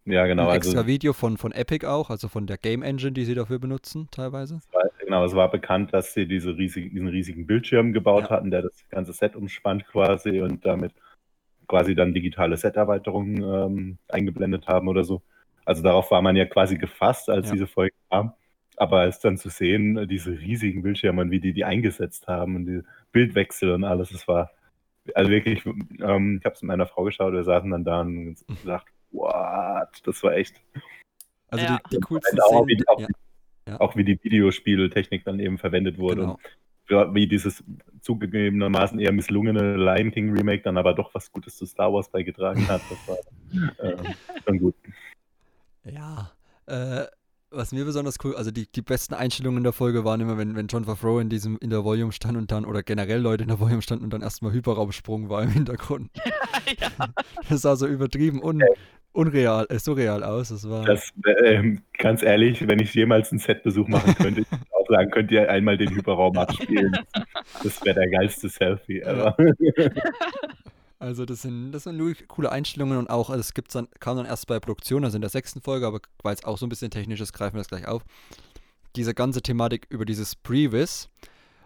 [0.06, 0.44] Ja, genau.
[0.44, 3.36] ein Also, extra Video von, von Epic auch, also von der Game Engine, die sie
[3.36, 4.62] dafür benutzen, teilweise.
[4.72, 8.30] war, genau, es war bekannt, dass sie diese riesig, diesen riesigen Bildschirm gebaut Ja.
[8.30, 10.94] hatten, der das ganze Set umspannt quasi und damit
[11.68, 15.24] quasi dann digitale Set-Erweiterungen ähm, eingeblendet haben oder so.
[15.66, 17.54] Also darauf war man ja quasi gefasst, als Ja.
[17.54, 18.34] diese Folge kam.
[18.78, 22.66] Aber es dann zu sehen, diese riesigen Bildschirme und wie die die eingesetzt haben und
[22.68, 24.52] die Bildwechsel und alles, das war
[25.16, 28.38] also wirklich, ähm, ich habe es mit meiner Frau geschaut, wir saßen dann da und
[28.62, 30.62] gesagt, what, das war echt
[31.50, 31.80] Also Ja.
[31.90, 32.86] die, die coolsten Szenen.
[33.00, 33.08] ja,
[33.70, 33.80] Ja.
[33.80, 36.22] auch wie die Videospieltechnik dann eben verwendet wurde.
[36.22, 36.40] genau.
[36.92, 37.64] Und wie dieses
[38.02, 42.68] zugegebenermaßen eher misslungene Lion King Remake dann aber doch was Gutes zu Star Wars beigetragen
[42.68, 42.82] hat.
[42.90, 43.18] Das war
[43.84, 44.76] ähm, schon gut.
[45.84, 46.32] Ja,
[46.66, 47.06] äh,
[47.52, 50.56] was mir besonders cool, also die, die besten Einstellungen in der Folge waren immer, wenn,
[50.56, 53.50] wenn John Favreau in diesem, in der Volume stand und dann, oder generell Leute in
[53.50, 56.12] der Volume standen und dann erstmal Hyperraumsprung war im Hintergrund.
[56.80, 56.90] ja.
[57.50, 58.64] Das sah so übertrieben un,
[59.14, 60.50] unreal, äh, surreal aus.
[60.50, 60.86] Das war.
[60.86, 61.12] Das,
[61.44, 65.32] ähm, ganz ehrlich, wenn ich jemals einen Setbesuch machen könnte, ich würde auch sagen, könnt
[65.32, 66.96] ihr einmal den Hyperraum abspielen.
[67.64, 69.36] Das wäre der geilste Selfie ever.
[71.02, 74.18] Also das sind, das sind nur coole Einstellungen und auch, also es gibt's dann, kam
[74.18, 76.66] dann erst bei der Produktion, also in der sechsten Folge, aber weil es auch so
[76.66, 78.04] ein bisschen technisch ist, greifen wir das gleich auf.
[78.98, 81.08] Diese ganze Thematik über dieses Previs.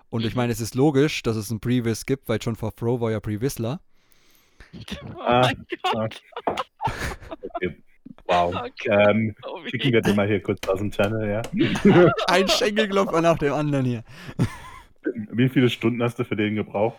[0.10, 0.38] Und ich Mhm.
[0.42, 3.80] meine, es ist logisch, dass es ein Previs gibt, weil John Favreau war ja Previsler.
[5.16, 6.22] Oh Ah, mein Gott.
[6.46, 7.78] Okay.
[8.26, 8.56] Wow.
[8.66, 8.90] Okay.
[8.90, 9.36] Ähm,
[9.70, 11.42] schicken wir den mal hier kurz aus dem Channel, ja.
[12.28, 14.04] Ein Schenkelklopfer nach dem anderen hier.
[15.32, 16.98] Wie viele Stunden hast du für den gebraucht?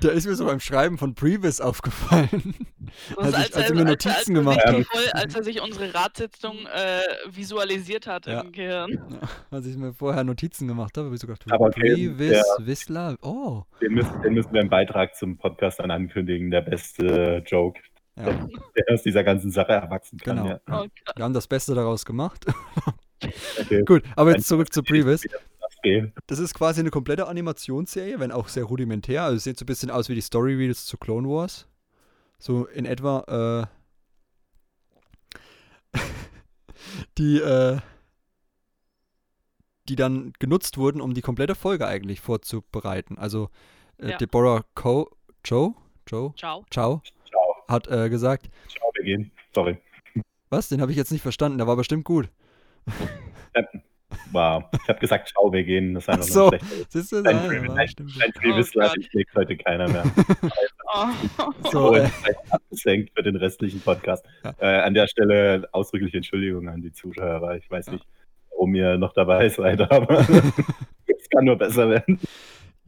[0.00, 2.54] Da ist mir so beim Schreiben von Previs aufgefallen.
[3.10, 5.14] Ist, als ich- als ich mir Notizen als er gemacht sich habe.
[5.14, 7.00] als er sich unsere Ratssitzung äh,
[7.34, 8.42] visualisiert hat Ja.
[8.42, 8.92] im Gehirn.
[9.10, 12.30] Ja, als ich mir vorher Notizen gemacht habe, habe ich so gedacht, Aber okay, Previs,
[12.58, 13.62] der- Whistler, oh.
[13.80, 17.80] Den müssen, den müssen wir im Beitrag zum Podcast dann ankündigen, der beste Joke,
[18.16, 20.36] Ja, der aus dieser ganzen Sache erwachsen kann.
[20.36, 20.60] genau.
[20.68, 20.84] Ja.
[21.16, 22.46] Wir haben das Beste daraus gemacht.
[23.58, 23.82] Okay.
[23.86, 25.26] Gut, aber jetzt zurück zu Previs.
[25.84, 29.22] Wie das ist quasi eine komplette Animationsserie, wenn auch sehr rudimentär.
[29.24, 31.68] Also es sieht so ein bisschen aus wie die Story Reels zu Clone Wars.
[32.38, 33.68] So in etwa,
[35.92, 35.98] äh,
[37.18, 37.78] die, äh,
[39.88, 43.18] die dann genutzt wurden, um die komplette Folge eigentlich vorzubereiten.
[43.18, 43.50] Also
[43.98, 44.16] äh, Ja.
[44.16, 45.10] Deborah Co
[45.44, 45.74] Joe,
[46.06, 46.64] Joe, Ciao.
[46.70, 49.30] Ciao, Ciao, hat äh, gesagt, ciao, wir gehen.
[49.54, 49.76] Sorry.
[50.48, 52.30] was, den habe ich jetzt nicht verstanden, der war bestimmt gut.
[54.32, 54.64] Wow.
[54.82, 55.94] Ich habe gesagt, ciao, wir gehen.
[55.94, 56.92] Das ist Ach einfach so, nur schlecht.
[56.92, 58.42] siehst du, Ein Nein, der Previs- war ein- bestimmt Ein gut.
[58.42, 59.04] Previsler Gott.
[59.10, 60.04] schlägt heute keiner mehr.
[60.92, 61.06] Oh.
[61.72, 62.08] So, Und äh,
[62.50, 64.24] abgesenkt für den restlichen Podcast.
[64.44, 64.54] Ja.
[64.58, 67.56] Äh, an der Stelle ausdrückliche Entschuldigung an die Zuhörer.
[67.56, 68.04] Ich weiß nicht,
[68.50, 70.20] warum ihr noch dabei seid, aber
[71.06, 72.20] es kann nur besser werden.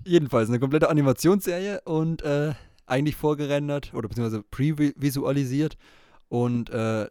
[0.04, 2.52] Jedenfalls eine komplette Animationsserie und äh,
[2.86, 5.76] eigentlich vorgerendert oder beziehungsweise pre-visualisiert.
[6.28, 7.06] Und äh,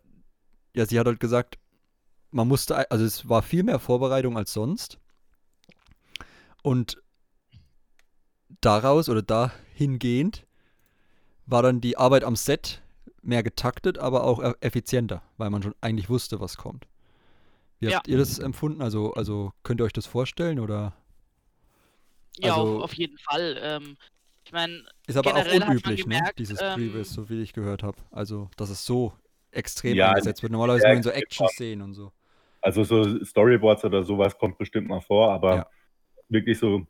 [0.76, 1.58] ja, sie hat halt gesagt,
[2.36, 5.00] man musste, also es war viel mehr Vorbereitung als sonst.
[6.64, 7.02] Und
[8.62, 10.46] daraus oder dahingehend
[11.46, 12.82] war dann die Arbeit am Set
[13.22, 16.88] mehr getaktet, aber auch e- effizienter, weil man schon eigentlich wusste, was kommt.
[17.80, 17.98] Wie Ja.
[17.98, 18.82] habt ihr das empfunden?
[18.82, 20.94] Also, also könnt ihr euch das vorstellen oder
[22.38, 23.58] Ja, Also- auf, auf jeden Fall.
[23.62, 23.96] Ähm,
[24.44, 26.16] ich meine, Ist aber auch unüblich, ne?
[26.16, 27.98] gemerkt, Dieses ähm, Previous, so wie ich gehört habe.
[28.12, 29.14] Also, dass es so
[29.52, 30.52] extrem Ja, eingesetzt wird.
[30.52, 31.46] Normalerweise nur in so extrem.
[31.46, 32.12] Action-Szenen und so.
[32.66, 35.68] Also so Storyboards oder sowas kommt bestimmt mal vor, aber Ja.
[36.30, 36.88] wirklich so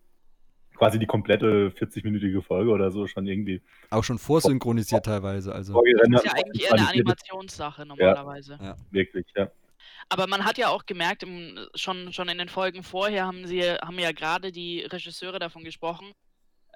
[0.74, 5.54] quasi die komplette 40-minütige Folge oder so schon irgendwie Auch schon vorsynchronisiert teilweise.
[5.54, 8.58] Also, das ist ja eigentlich eher eine Animationssache normalerweise.
[8.92, 9.52] Wirklich, ja.
[10.08, 13.62] Aber man hat ja auch gemerkt, im, schon, schon in den Folgen vorher haben sie
[13.62, 16.14] haben ja gerade die Regisseure davon gesprochen,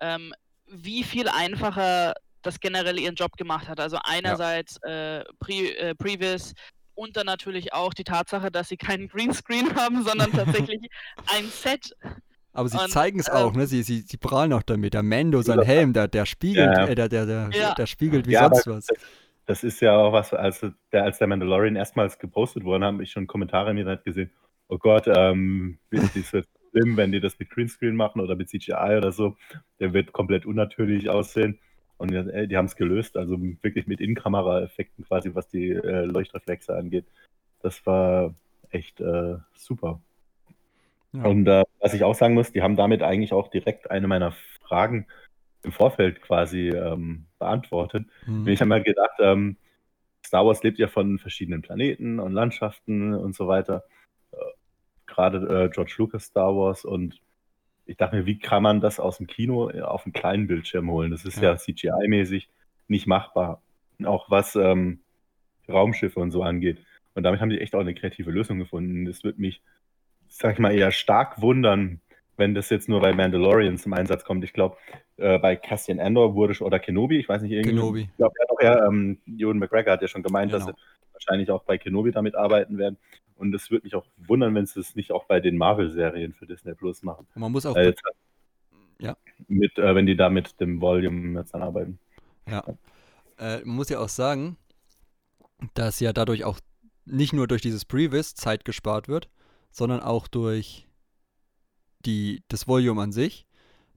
[0.02, 0.34] ähm,
[0.68, 3.80] wie viel einfacher das generell ihren Job gemacht hat.
[3.80, 6.54] Also einerseits äh, Pre, äh, Previous
[7.00, 10.80] und dann natürlich auch die Tatsache, dass sie keinen Greenscreen haben, sondern tatsächlich
[11.34, 11.96] ein Set.
[12.52, 13.68] aber sie zeigen es ähm, auch, ne?
[13.68, 14.94] Sie, sie, sie prahlen auch damit.
[14.94, 16.88] Der Mando, sein Helm, der, der spiegelt, Ja.
[16.88, 17.74] äh, der, der, der, Ja.
[17.74, 18.88] der spiegelt wie Ja, sonst was.
[19.46, 23.12] Das ist ja auch was, als der, als der Mandalorian erstmals gepostet wurde, habe ich
[23.12, 24.30] schon Kommentare im Internet gesehen.
[24.68, 28.98] Oh Gott, ähm, das wird schlimm, wenn die das mit Greenscreen machen oder mit CGI
[28.98, 29.38] oder so.
[29.80, 31.60] Der wird komplett unnatürlich aussehen.
[32.00, 36.06] Und ja, ey, die haben es gelöst, also wirklich mit In-Kamera-Effekten quasi, was die äh,
[36.06, 37.06] Leuchtreflexe angeht.
[37.62, 38.34] Das war
[38.70, 40.00] echt äh, super.
[41.12, 41.24] Ja.
[41.24, 44.32] Und äh, was ich auch sagen muss, die haben damit eigentlich auch direkt eine meiner
[44.62, 45.08] Fragen
[45.64, 48.06] im Vorfeld quasi ähm, beantwortet.
[48.24, 48.48] Hm.
[48.48, 49.58] Ich habe mir gedacht, ähm,
[50.26, 53.84] Star Wars lebt ja von verschiedenen Planeten und Landschaften und so weiter.
[54.32, 54.38] Äh,
[55.06, 57.20] Gerade äh, George Lucas Star Wars und
[57.89, 60.89] ich dachte mir, wie kann man das aus dem Kino äh, auf einen kleinen Bildschirm
[60.91, 61.12] holen?
[61.12, 61.52] Das ist Ja.
[61.52, 62.47] ja, CGI-mäßig
[62.88, 63.62] nicht machbar.
[64.06, 64.99] Auch was ähm,
[65.67, 66.78] Raumschiffe und so angeht.
[67.15, 69.06] Und damit haben die echt auch eine kreative Lösung gefunden.
[69.06, 69.62] Das wird mich,
[70.28, 71.99] sag ich mal, eher stark wundern,
[72.38, 74.43] wenn das jetzt nur bei Mandalorian zum Einsatz kommt.
[74.43, 74.78] Ich glaube,
[75.17, 77.71] äh, bei Cassian Andor wurde schon, oder Kenobi, ich weiß nicht, irgendwie.
[77.75, 78.02] Kenobi.
[78.02, 80.78] Ich glaube, ja, ähm, Ewan McGregor hat ja schon gemeint, dass Genau.
[80.78, 80.84] sie
[81.19, 82.97] wahrscheinlich auch bei Kenobi damit arbeiten werden.
[83.36, 86.45] Und es würde mich auch wundern, wenn sie es nicht auch bei den Marvel-Serien für
[86.45, 87.27] Disney Plus machen.
[87.36, 88.01] Und man muss auch jetzt,
[88.99, 89.15] Ja.
[89.47, 91.99] Mit, äh, wenn die da mit dem Volume jetzt dann arbeiten.
[92.47, 92.63] Ja.
[93.38, 94.58] Äh, man muss ja auch sagen,
[95.73, 96.60] dass ja dadurch auch
[97.05, 99.29] nicht nur durch dieses Previs Zeit gespart wird,
[99.71, 100.88] sondern auch durch
[102.05, 103.45] die, das Volume an sich.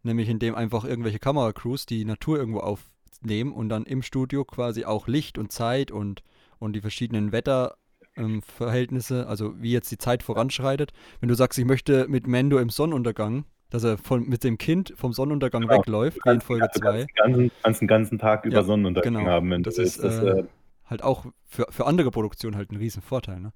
[0.05, 5.07] Nämlich indem einfach irgendwelche Kameracrews die Natur irgendwo aufnehmen und dann im Studio quasi auch
[5.07, 6.23] Licht und Zeit und,
[6.63, 10.93] und die verschiedenen Wetterverhältnisse, also wie jetzt die Zeit voranschreitet.
[11.21, 14.93] Wenn du sagst, ich möchte mit Mando im Sonnenuntergang, dass er von, mit dem Kind
[14.97, 15.79] vom Sonnenuntergang Genau.
[15.79, 17.07] wegläuft, wie in Folge du 2.
[17.17, 19.27] kannst den ganzen, den ganzen Tag über Ja, Sonnenuntergang genau.
[19.31, 19.51] haben.
[19.51, 20.45] Wenn Das du ist, das, äh, äh,
[20.87, 23.53] halt auch für, für andere Produktionen halt ein riesen Vorteil, ne?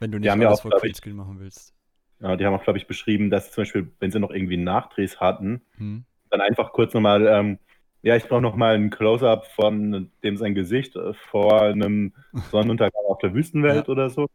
[0.00, 1.72] Wenn du nicht haben ja alles auch, ich, Greenscreen machen willst.
[2.20, 5.18] ja, die haben auch, glaube ich, beschrieben, dass zum Beispiel, wenn sie noch irgendwie Nachdrehs
[5.20, 6.04] hatten, Hm.
[6.30, 7.58] dann einfach kurz nochmal ähm,
[8.02, 12.12] Ja, ich brauche nochmal ein Close-up von dem sein Gesicht äh, vor einem
[12.52, 13.92] Sonnenuntergang auf der Wüstenwelt Ja.
[13.92, 14.28] oder so.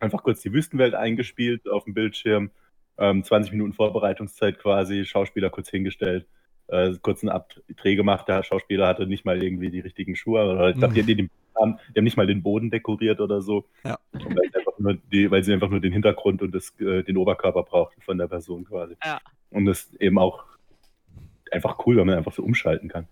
[0.00, 2.50] Einfach kurz die Wüstenwelt eingespielt auf dem Bildschirm.
[2.96, 6.26] Ähm, 20 Minuten Vorbereitungszeit quasi, Schauspieler kurz hingestellt,
[6.68, 8.26] äh, kurz einen Abdreh gemacht.
[8.26, 10.50] Der Schauspieler hatte nicht mal irgendwie die richtigen Schuhe.
[10.50, 13.40] Oder ich glaube, die, die, die, haben, die haben nicht mal den Boden dekoriert oder
[13.42, 13.66] so.
[13.84, 13.98] Ja.
[14.12, 17.16] Weil, sie einfach nur die, weil sie einfach nur den Hintergrund und das, äh, den
[17.16, 18.96] Oberkörper brauchten von der Person quasi.
[19.04, 19.20] Ja.
[19.50, 20.44] Und das eben auch
[21.52, 23.06] einfach cool, weil man einfach so umschalten kann.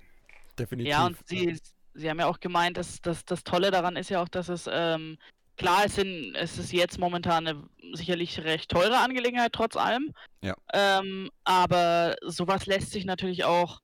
[0.58, 0.90] Definitiv.
[0.90, 1.58] Ja, und sie,
[1.94, 4.68] sie haben ja auch gemeint, dass, dass das Tolle daran ist ja auch, dass es
[4.70, 5.18] ähm,
[5.56, 7.62] klar es, sind, es ist jetzt momentan eine
[7.94, 10.12] sicherlich recht teure Angelegenheit trotz allem.
[10.42, 10.54] Ja.
[10.72, 13.80] Ähm, aber sowas lässt sich natürlich auch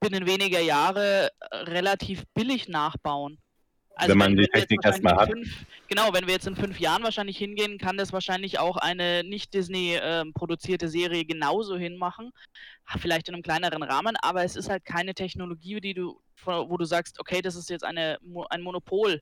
[0.00, 3.38] binnen weniger Jahre relativ billig nachbauen.
[3.96, 6.56] Also Wenn man die wir jetzt Technik erstmal in Fünf, genau, wenn wir jetzt in
[6.56, 11.76] fünf Jahren wahrscheinlich hingehen, kann das wahrscheinlich auch eine nicht Disney ähm, produzierte Serie genauso
[11.76, 12.30] hinmachen.
[12.98, 16.84] Vielleicht in einem kleineren Rahmen, aber es ist halt keine Technologie, die du, wo du
[16.84, 19.20] sagst, okay, das ist jetzt eine, ein Monopol.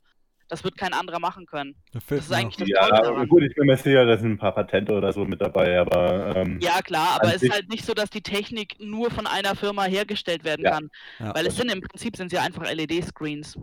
[0.51, 1.75] Das wird kein anderer machen können.
[1.93, 3.29] Da fehlt Das ist eigentlich das Tolle Ja, daran.
[3.29, 6.37] gut, ich bin mir sicher, da sind ein paar Patente oder so mit dabei, aber
[6.37, 9.55] ähm, Ja, klar, aber es ist halt nicht so, dass die Technik nur von einer
[9.57, 10.71] Firma hergestellt werden Ja.
[10.71, 10.89] kann.
[11.19, 11.35] Ja.
[11.35, 13.59] Weil es sind im Prinzip sind sie einfach LED-Screens.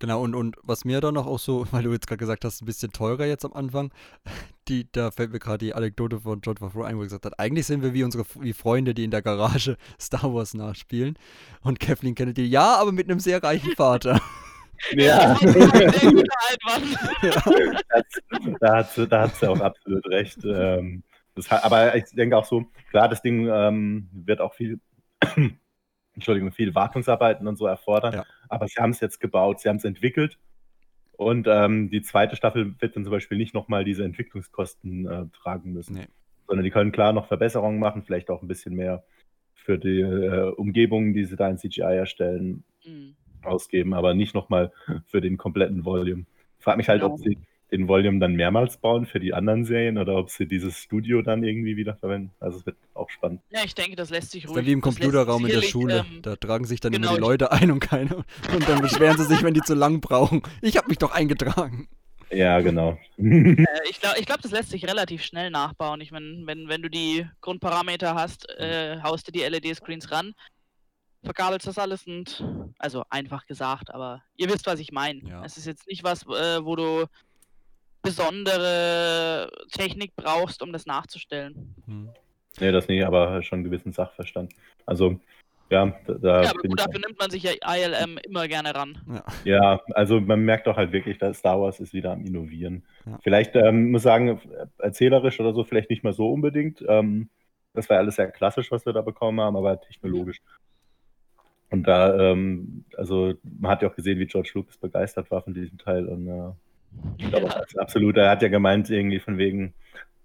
[0.00, 2.62] Genau, und, und was mir dann noch auch so, weil du jetzt gerade gesagt hast,
[2.62, 3.92] ein bisschen teurer jetzt am Anfang,
[4.68, 7.38] die, da fällt mir gerade die Anekdote von John Favreau ein, wo er gesagt hat,
[7.38, 11.18] eigentlich sind wir wie unsere wie Freunde, die in der Garage Star Wars nachspielen.
[11.62, 14.20] Und Kathleen Kennedy, ja, aber mit einem sehr reichen Vater.
[14.92, 16.96] ja, Einwand.
[18.60, 20.38] da hat sie, da auch absolut recht.
[20.44, 21.02] Ähm,
[21.34, 24.78] das, hat- aber ich denke auch so, klar, das Ding ähm, wird auch viel,
[26.18, 28.12] Entschuldigung, viel Wartungsarbeiten und so erfordern.
[28.14, 28.24] Ja.
[28.48, 30.38] Aber sie haben es jetzt gebaut, sie haben es entwickelt.
[31.12, 35.72] Und ähm, die zweite Staffel wird dann zum Beispiel nicht nochmal diese Entwicklungskosten äh, tragen
[35.72, 35.94] müssen.
[35.94, 36.06] Nee.
[36.46, 39.04] Sondern die können klar noch Verbesserungen machen, vielleicht auch ein bisschen mehr
[39.54, 43.16] für die äh, Umgebungen, die sie da in CGI erstellen, Mhm.
[43.42, 44.72] ausgeben, aber nicht nochmal
[45.06, 46.26] für den kompletten Volume.
[46.58, 47.14] Ich frage mich halt, Genau.
[47.14, 47.36] ob sie
[47.70, 51.44] den Volume dann mehrmals bauen für die anderen Serien oder ob sie dieses Studio dann
[51.44, 52.30] irgendwie wieder verwenden.
[52.40, 53.42] Also es wird auch spannend.
[53.50, 54.56] Ja, ich denke, das lässt sich Das ruhig.
[54.56, 56.06] ist dann wie im das Computerraum in der Schule.
[56.10, 58.16] ähm, da tragen sich dann genau, immer die ich- Leute ein und keine.
[58.54, 60.42] Und dann beschweren sie sich, wenn die zu lang brauchen.
[60.62, 61.88] Ich habe mich doch eingetragen.
[62.30, 62.98] Ja, genau.
[63.18, 66.00] Äh, ich glaube, ich glaub, das lässt sich relativ schnell nachbauen.
[66.00, 70.32] Ich meine, wenn, wenn du die Grundparameter hast, äh, haust du die LED-Screens ran,
[71.24, 72.44] verkabelst das alles und
[72.78, 75.20] also einfach gesagt, aber ihr wisst, was ich meine.
[75.28, 75.44] Ja.
[75.44, 77.06] Es ist jetzt nicht was, äh, wo du
[78.08, 81.74] besondere Technik brauchst, um das nachzustellen.
[81.86, 82.08] Hm.
[82.60, 84.54] nee, das nicht, aber schon einen gewissen Sachverstand.
[84.86, 85.20] Also,
[85.70, 88.74] ja, da, da ja, aber bin gut, dafür nimmt man sich ja ILM immer gerne
[88.74, 89.22] ran.
[89.44, 92.84] Ja, also man merkt doch halt wirklich, dass Star Wars ist wieder am Innovieren.
[93.04, 93.18] Ja.
[93.22, 94.40] Vielleicht, ähm, muss sagen,
[94.78, 96.82] erzählerisch oder so, vielleicht nicht mal so unbedingt.
[96.88, 97.28] Ähm,
[97.74, 100.40] das war ja alles sehr klassisch, was wir da bekommen haben, aber technologisch.
[101.70, 105.52] Und da, ähm, also man hat ja auch gesehen, wie George Lucas begeistert war von
[105.52, 106.06] diesem Teil.
[106.06, 106.52] Und äh,
[107.18, 107.58] ich glaube, Ja.
[107.58, 109.74] das ist absolut, er hat ja gemeint, irgendwie von wegen,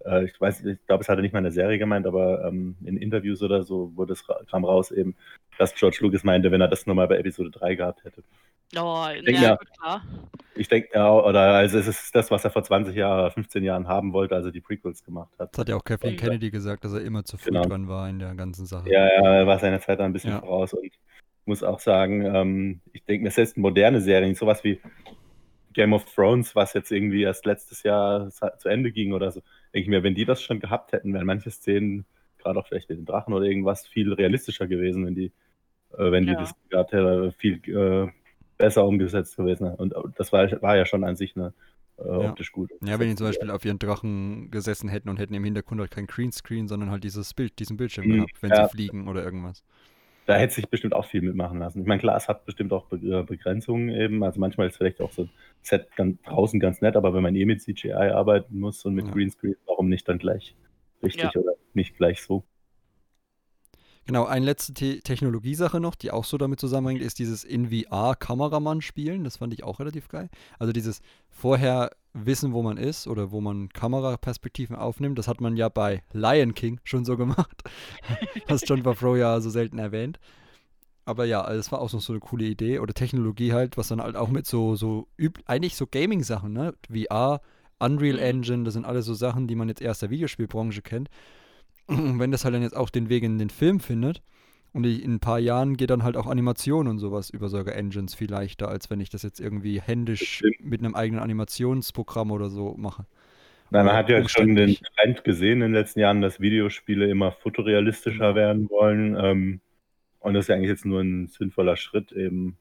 [0.04, 2.44] äh, ich weiß, ich glaube, es hat er nicht mal in der Serie gemeint, aber
[2.46, 5.14] ähm, in Interviews oder so wurde es ra- kam raus eben,
[5.58, 8.22] dass George Lucas meinte, wenn er das nochmal bei Episode 3 gehabt hätte.
[8.76, 10.02] Oh, denke ja, ja-.
[10.56, 13.86] Ich denke, ja, oder also es ist das, was er vor 20 Jahren, 15 Jahren
[13.86, 15.50] haben wollte, als er die Prequels gemacht hat.
[15.52, 17.62] Das hat ja auch Kathleen Und, Kennedy gesagt, dass er immer zu früh Genau.
[17.62, 18.88] dran war in der ganzen Sache.
[18.90, 20.40] Ja, ja, er war seiner Zeit da ein bisschen Ja.
[20.40, 20.90] voraus und
[21.44, 24.80] muss auch sagen, ähm, ich denke mir selbst moderne Serien, sowas wie
[25.74, 29.40] Game of Thrones, was jetzt irgendwie erst letztes Jahr zu Ende ging oder so,
[29.74, 32.06] denke ich mir, wenn die das schon gehabt hätten, wären manche Szenen,
[32.38, 35.32] gerade auch vielleicht mit den Drachen oder irgendwas, viel realistischer gewesen, wenn die,
[35.92, 36.36] äh, wenn die Ja.
[36.36, 38.10] das gehabt hätten, viel äh,
[38.58, 39.68] besser umgesetzt gewesen.
[39.74, 41.54] Und das war, war ja schon an sich eine
[41.98, 42.28] äh, Ja.
[42.28, 42.70] optisch gut.
[42.82, 45.90] Ja, wenn die zum Beispiel auf ihren Drachen gesessen hätten und hätten im Hintergrund halt
[45.90, 48.54] kein Greenscreen, sondern halt dieses Bild, diesen Bildschirm Mhm, gehabt, wenn ja.
[48.54, 49.62] sie fliegen oder irgendwas.
[50.26, 51.80] Da hätte sich bestimmt auch viel mitmachen lassen.
[51.82, 54.22] Ich meine, klar, es hat bestimmt auch äh, Begrenzungen eben.
[54.24, 55.30] Also manchmal ist vielleicht auch so ein
[55.62, 59.06] Set ganz, draußen ganz nett, aber wenn man eh mit CGI arbeiten muss und mit
[59.06, 59.12] Ja.
[59.12, 60.56] Greenscreen, warum nicht dann gleich
[61.02, 62.44] richtig oder nicht gleich so?
[64.06, 68.14] Genau, eine letzte Te Technologiesache noch, die auch so damit zusammenhängt, ist dieses in VR
[68.16, 69.24] Kameramann spielen.
[69.24, 70.28] Das fand ich auch relativ geil.
[70.58, 75.56] Also dieses vorher wissen, wo man ist oder wo man Kameraperspektiven aufnimmt, das hat man
[75.56, 77.62] ja bei Lion King schon so gemacht.
[78.46, 80.18] was John Favreau ja so selten erwähnt.
[81.06, 83.88] Aber ja, also das war auch noch so eine coole Idee oder Technologie halt, was
[83.88, 85.06] dann halt auch mit so, so
[85.46, 86.74] eigentlich so Gaming-Sachen, ne?
[86.90, 87.40] VR,
[87.78, 88.22] Unreal Mhm.
[88.22, 91.08] Engine, das sind alles so Sachen, die man jetzt erst der Videospielbranche kennt.
[91.86, 94.22] Und wenn das halt dann jetzt auch den Weg in den Film findet
[94.72, 97.74] und ich, in ein paar Jahren geht dann halt auch Animation und sowas über solche
[97.74, 102.50] Engines viel leichter, als wenn ich das jetzt irgendwie händisch mit einem eigenen Animationsprogramm oder
[102.50, 103.06] so mache.
[103.70, 104.76] Nein, man hat ja schon den.
[104.96, 108.34] Trend gesehen in den letzten Jahren, dass Videospiele immer fotorealistischer Genau.
[108.34, 109.16] werden wollen.
[109.18, 109.60] Ähm,
[110.20, 112.56] Und das ist ja eigentlich jetzt nur ein sinnvoller Schritt eben.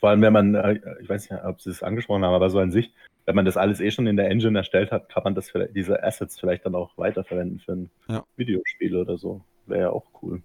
[0.00, 2.58] Vor allem, wenn man, äh, ich weiß nicht, ob Sie es angesprochen haben, aber so
[2.58, 2.92] an sich,
[3.24, 5.74] wenn man das alles eh schon in der Engine erstellt hat, kann man das vielleicht,
[5.74, 8.24] diese Assets vielleicht dann auch weiterverwenden für ein Ja.
[8.36, 9.42] Videospiel oder so.
[9.66, 10.42] Wäre ja auch cool.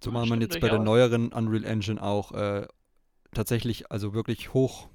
[0.00, 2.66] Zumal man jetzt bei der neueren Unreal Engine auch äh,
[3.32, 4.88] tatsächlich also wirklich hoch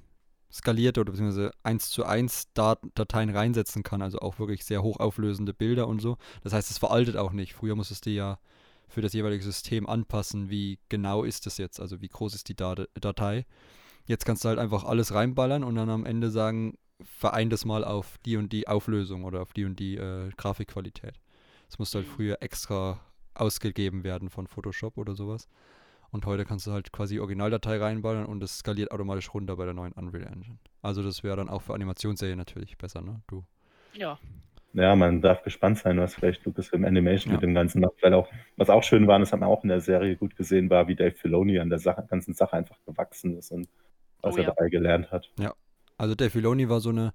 [0.52, 5.54] skalierte oder beziehungsweise 1 zu 1 Dat Dateien reinsetzen kann, also auch wirklich sehr hochauflösende
[5.54, 6.18] Bilder und so.
[6.44, 7.54] Das heißt, es veraltet auch nicht.
[7.54, 8.40] Früher musstest du ja
[8.90, 12.56] für das jeweilige System anpassen, wie genau ist es jetzt, also wie groß ist die
[12.56, 13.46] Dat Datei.
[14.06, 17.84] Jetzt kannst du halt einfach alles reinballern und dann am Ende sagen, verein das mal
[17.86, 21.20] auf die und die Auflösung oder auf die und die äh, Grafikqualität.
[21.68, 22.12] Das musste halt Mhm.
[22.12, 23.00] früher extra
[23.36, 25.48] ausgegeben werden von Photoshop oder sowas.
[26.12, 29.76] Und heute kannst du halt quasi Originaldatei reinballern und es skaliert automatisch runter bei der
[29.76, 30.58] neuen Unreal Engine.
[30.82, 33.22] Also das wäre dann auch für Animationsserien natürlich besser, ne?
[33.28, 33.46] Du.
[33.94, 34.18] Ja.
[34.74, 37.38] Ja, man darf gespannt sein, was vielleicht Lucasfilm Animation Ja.
[37.38, 38.02] mit dem Ganzen macht.
[38.02, 40.70] Weil auch, was auch schön war, das hat man auch in der Serie gut gesehen,
[40.70, 43.68] war, wie Dave Filoni an der Sache, ganzen Sache einfach gewachsen ist und
[44.22, 44.50] was Oh er ja.
[44.52, 45.32] dabei gelernt hat.
[45.98, 47.14] Also der Filoni war so eine.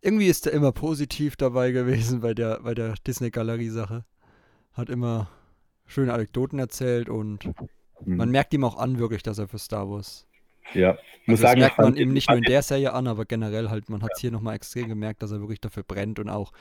[0.00, 4.04] Irgendwie ist er immer positiv dabei gewesen bei der, bei der Disney-Galerie-Sache.
[4.74, 5.30] Hat immer
[5.86, 7.46] schöne Anekdoten erzählt und
[8.04, 8.16] Mhm.
[8.16, 10.26] man merkt ihm auch an, wirklich, dass er für Star Wars.
[10.72, 12.62] Ja, Also muss das sagen, merkt ich fand man ihm ihn- nicht nur in der
[12.62, 15.60] Serie an, aber generell halt, man hat es hier nochmal extrem gemerkt, dass er wirklich
[15.60, 16.52] dafür brennt und auch,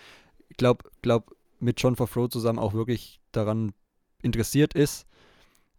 [0.49, 3.71] ich glaube, glaub, mit John Favreau zusammen auch wirklich daran
[4.21, 5.07] interessiert ist,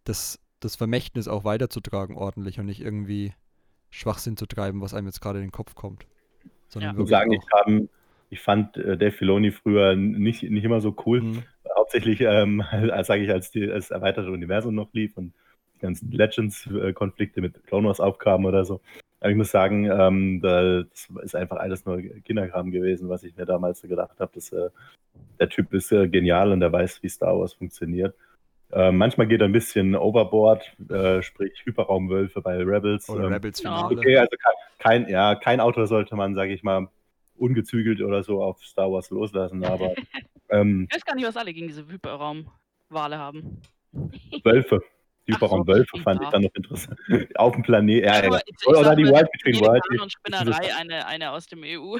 [0.04, 3.32] das, das Vermächtnis auch weiterzutragen ordentlich und nicht irgendwie
[3.90, 6.06] Schwachsinn zu treiben, was einem jetzt gerade in den Kopf kommt.
[6.68, 6.92] Sondern Ja.
[6.94, 7.88] Ich muss sagen, ich, haben,
[8.30, 11.20] ich fand äh, Dave Filoni früher nicht, nicht immer so cool.
[11.22, 11.42] Mhm.
[11.76, 15.32] Hauptsächlich, ähm, als sage ich, als die, das erweiterte Universum noch lief und
[15.84, 18.80] ganzen Legends-Konflikte mit Clone Wars aufkamen oder so.
[19.20, 23.46] Aber ich muss sagen, ähm, das ist einfach alles nur Kinderkram gewesen, was ich mir
[23.46, 24.32] damals so gedacht habe.
[24.34, 24.70] Dass, äh,
[25.38, 28.14] der Typ ist äh, genial und er weiß, wie Star Wars funktioniert.
[28.72, 33.08] Äh, manchmal geht er ein bisschen overboard, äh, sprich Hyperraumwölfe bei Rebels.
[33.08, 33.60] Oder ähm, Rebels.
[33.60, 33.96] Finale.
[33.96, 36.88] Okay, also kein, kein, ja, kein Autor sollte man, sage ich mal,
[37.36, 39.94] ungezügelt oder so auf Star Wars loslassen, aber
[40.50, 43.60] ähm, Ich weiß gar nicht, was alle gegen diese Hyperraumwale haben.
[44.42, 44.82] Wölfe,
[45.26, 46.98] die Ach so, Hyperraumwölfe fand ich dann noch interessant.
[47.36, 51.62] Auf dem Planet, ja, ja, Oder die World Between und Spinnerei eine, eine aus dem
[51.64, 51.96] EU.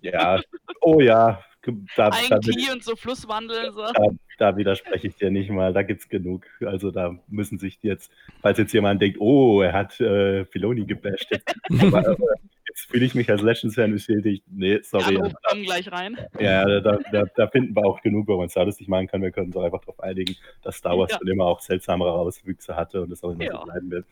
[0.00, 0.40] Ja,
[0.80, 3.72] oh ja, da, da, Ein Key und so Flusswandeln.
[3.72, 3.82] So.
[3.82, 6.46] da, da widerspreche ich dir nicht mal, da gibt's genug.
[6.64, 8.10] Also da müssen sich jetzt,
[8.42, 11.28] falls jetzt jemand denkt, oh, er hat äh, Filoni gebasht,
[12.76, 14.44] jetzt, fühle ich mich als Legends-Fan bestätigt.
[14.50, 15.16] Nee, sorry.
[15.18, 16.16] Alle kommen gleich rein.
[16.38, 19.22] Ja, da, da, da finden wir auch genug, wo man da lustig machen kann.
[19.22, 21.18] Wir können uns auch einfach darauf einigen, dass Star Wars Ja.
[21.18, 23.58] schon immer auch seltsamere Auswüchse hatte und das auch immer Ja.
[23.58, 24.06] so bleiben wird.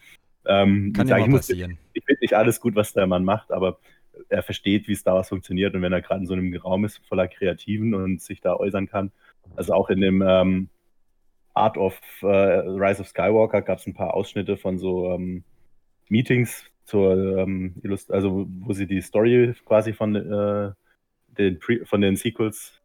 [0.46, 1.78] Ähm, Kann ich ja ich muss- passieren.
[1.92, 3.78] ich finde nicht alles gut, was der Mann macht, aber
[4.28, 6.98] er versteht, wie Star Wars funktioniert und wenn er gerade in so einem Raum ist
[7.08, 9.10] voller Kreativen und sich da äußern kann.
[9.56, 10.68] Also auch in dem ähm,
[11.54, 15.44] Art of äh, Rise of Skywalker gab es ein paar Ausschnitte von so ähm,
[16.08, 20.72] Meetings zur ähm, Illust also wo sie die Story quasi von äh,
[21.38, 22.80] den Pre von den Sequels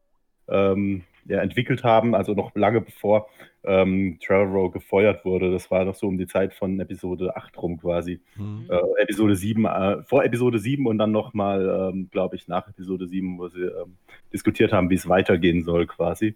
[0.47, 3.27] ähm, ja, entwickelt haben, also noch lange bevor
[3.63, 5.51] ähm, Trevorrow gefeuert wurde.
[5.51, 8.65] Das war noch so um die Zeit von Episode 8 rum quasi Mhm.
[8.69, 13.07] äh, Episode 7, äh, vor Episode 7 und dann nochmal, ähm, glaube ich, nach Episode
[13.07, 13.97] 7, wo sie ähm,
[14.33, 16.35] diskutiert haben, wie es weitergehen soll quasi.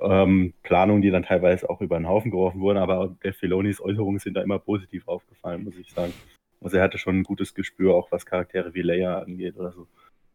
[0.00, 4.18] Ähm, Planungen, die dann teilweise auch über den Haufen geworfen wurden, aber der Filonis Äußerungen
[4.18, 6.12] sind da immer positiv aufgefallen, muss ich sagen.
[6.60, 9.86] Also er hatte schon ein gutes Gespür, auch was Charaktere wie Leia angeht oder so.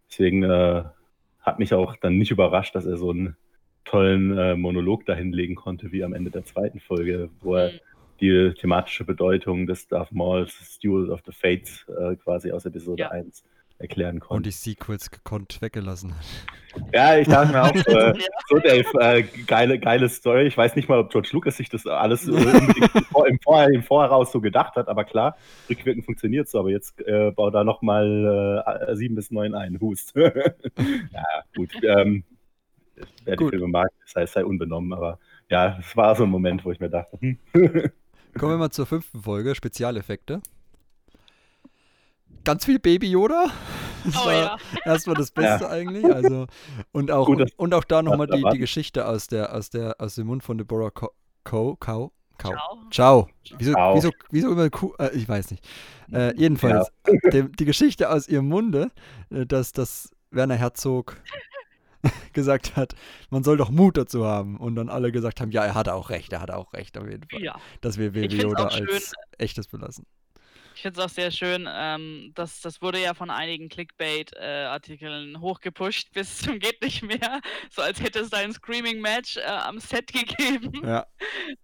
[0.10, 0.84] Deswegen äh,
[1.42, 3.36] hat mich auch dann nicht überrascht, dass er so einen
[3.84, 7.80] tollen äh, Monolog dahinlegen konnte, wie am Ende der zweiten Folge, wo er Mhm.
[8.22, 13.10] die thematische Bedeutung des Darth Mauls Duel of the Fates äh, quasi aus Episode Ja.
[13.12, 13.44] 1
[13.78, 14.50] erklären Und konnte.
[14.50, 16.26] die Sequels gekonnt weggelassen hat.
[16.94, 18.14] Ja, ich dachte mir auch, äh,
[18.50, 20.48] so Dave, äh, geile, geile Story.
[20.48, 23.70] Ich weiß nicht mal, ob George Lucas sich das alles äh, im, Vor im, Vorher,
[23.70, 25.38] im Vorheraus so gedacht hat, aber klar,
[25.70, 30.14] rückwirkend funktioniert es, aber jetzt äh, bau da nochmal äh, 7 bis 9 ein, Hust.
[30.16, 31.24] ja,
[31.56, 31.72] gut.
[31.84, 32.24] Ähm,
[33.24, 33.52] wer die Gut.
[33.52, 36.90] Filme mag, sei, sei unbenommen, aber ja, es war so ein Moment, wo ich mir
[36.90, 37.38] dachte, hm,
[38.38, 40.42] Kommen wir mal zur fünften Folge, Spezialeffekte.
[42.46, 43.48] Ganz viel Baby Yoda.
[44.06, 44.58] Das Oh war ja.
[44.85, 46.06] erstmal das Beste eigentlich.
[46.06, 46.46] Also,
[46.91, 49.96] und auch, Gut, und, und auch da nochmal die, die Geschichte aus, der, aus, der,
[50.00, 51.10] aus dem Mund von Deborah Co.
[51.43, 51.75] Co.
[51.75, 52.12] Cow.
[52.37, 52.52] Cow.
[52.52, 52.89] Ciao.
[52.91, 53.29] Ciao.
[53.58, 53.96] Wieso, Ciao.
[53.96, 54.93] wieso, wieso immer Kuh?
[55.00, 55.65] Äh, ich weiß nicht.
[56.12, 58.91] Äh, jedenfalls, äh, dem, die Geschichte aus ihrem Munde,
[59.29, 61.17] äh, dass, dass Werner Herzog
[62.33, 62.93] gesagt hat,
[63.29, 64.58] man soll doch Mut dazu haben.
[64.58, 67.08] Und dann alle gesagt haben, ja, er hat auch recht, er hat auch recht, auf
[67.08, 67.41] jeden Fall.
[67.41, 67.56] Ja.
[67.81, 70.06] Dass wir Baby Yoda schön, als echtes belassen.
[70.76, 76.12] Ich finde es auch sehr schön, ähm, dass das wurde ja von einigen Clickbait-Artikeln hochgepusht
[76.12, 77.40] bis zum geht nicht mehr,
[77.71, 80.86] so als hätte es da ein Screaming-Match äh, am Set gegeben.
[80.86, 81.06] Ja.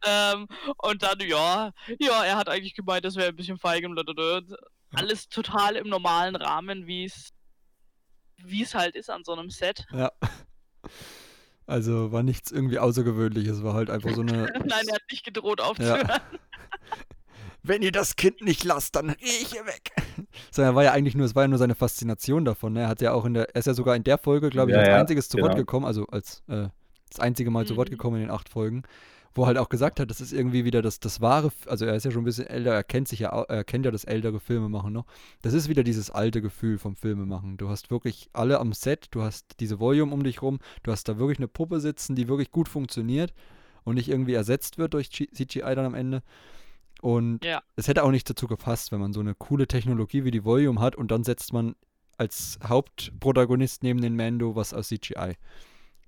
[0.06, 0.48] Ähm,
[0.78, 4.42] und dann, ja, ja, er hat eigentlich gemeint, das wäre ein bisschen feige und blablabla.
[4.94, 7.30] alles total im normalen Rahmen, wie es
[8.44, 9.86] wie es halt ist an so einem Set.
[9.92, 10.12] Ja.
[11.68, 14.46] Also war nichts irgendwie Außergewöhnliches, war halt einfach so eine.
[14.66, 16.06] Nein, er hat nicht gedroht aufzuhören.
[16.06, 16.22] Ja.
[17.64, 19.92] Wenn ihr das Kind nicht lasst, dann gehe ich hier weg.
[20.52, 22.74] So, er war ja eigentlich nur, es war ja nur seine Faszination davon.
[22.74, 22.82] Ne?
[22.82, 24.76] Er hat ja auch in der, er ist ja sogar in der Folge, glaube ich,
[24.76, 25.62] Ja, als ja, einziges zu Wort genau.
[25.64, 26.68] gekommen, also als äh,
[27.10, 27.92] das einzige Mal zu Wort Mhm.
[27.94, 28.84] gekommen in den acht Folgen,
[29.34, 31.96] wo er halt auch gesagt hat, das ist irgendwie wieder das, das wahre, also er
[31.96, 34.40] ist ja schon ein bisschen älter, er kennt sich ja, er kennt ja das ältere
[34.42, 35.06] Filmemachen noch.
[35.42, 37.58] Das ist wieder dieses alte Gefühl vom Filmemachen.
[37.58, 41.08] Du hast wirklich alle am Set, du hast diese Volume um dich rum, du hast
[41.08, 43.34] da wirklich eine Puppe sitzen, die wirklich gut funktioniert
[43.86, 46.22] und nicht irgendwie ersetzt wird durch CGI dann am Ende.
[47.02, 47.62] Und Ja.
[47.76, 50.80] es hätte auch nicht dazu gepasst, wenn man so eine coole Technologie wie die Volume
[50.80, 51.76] hat und dann setzt man
[52.18, 55.36] als Hauptprotagonist neben den Mando was aus CGI.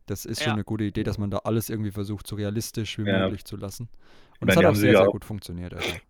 [0.05, 0.53] Das ist schon Ja.
[0.53, 3.19] eine gute Idee, dass man da alles irgendwie versucht, so realistisch wie Ja.
[3.25, 3.89] möglich zu lassen.
[4.35, 5.73] Ich Und meine, es die hat auch sehr, sehr auch- gut funktioniert.
[5.73, 5.87] Also.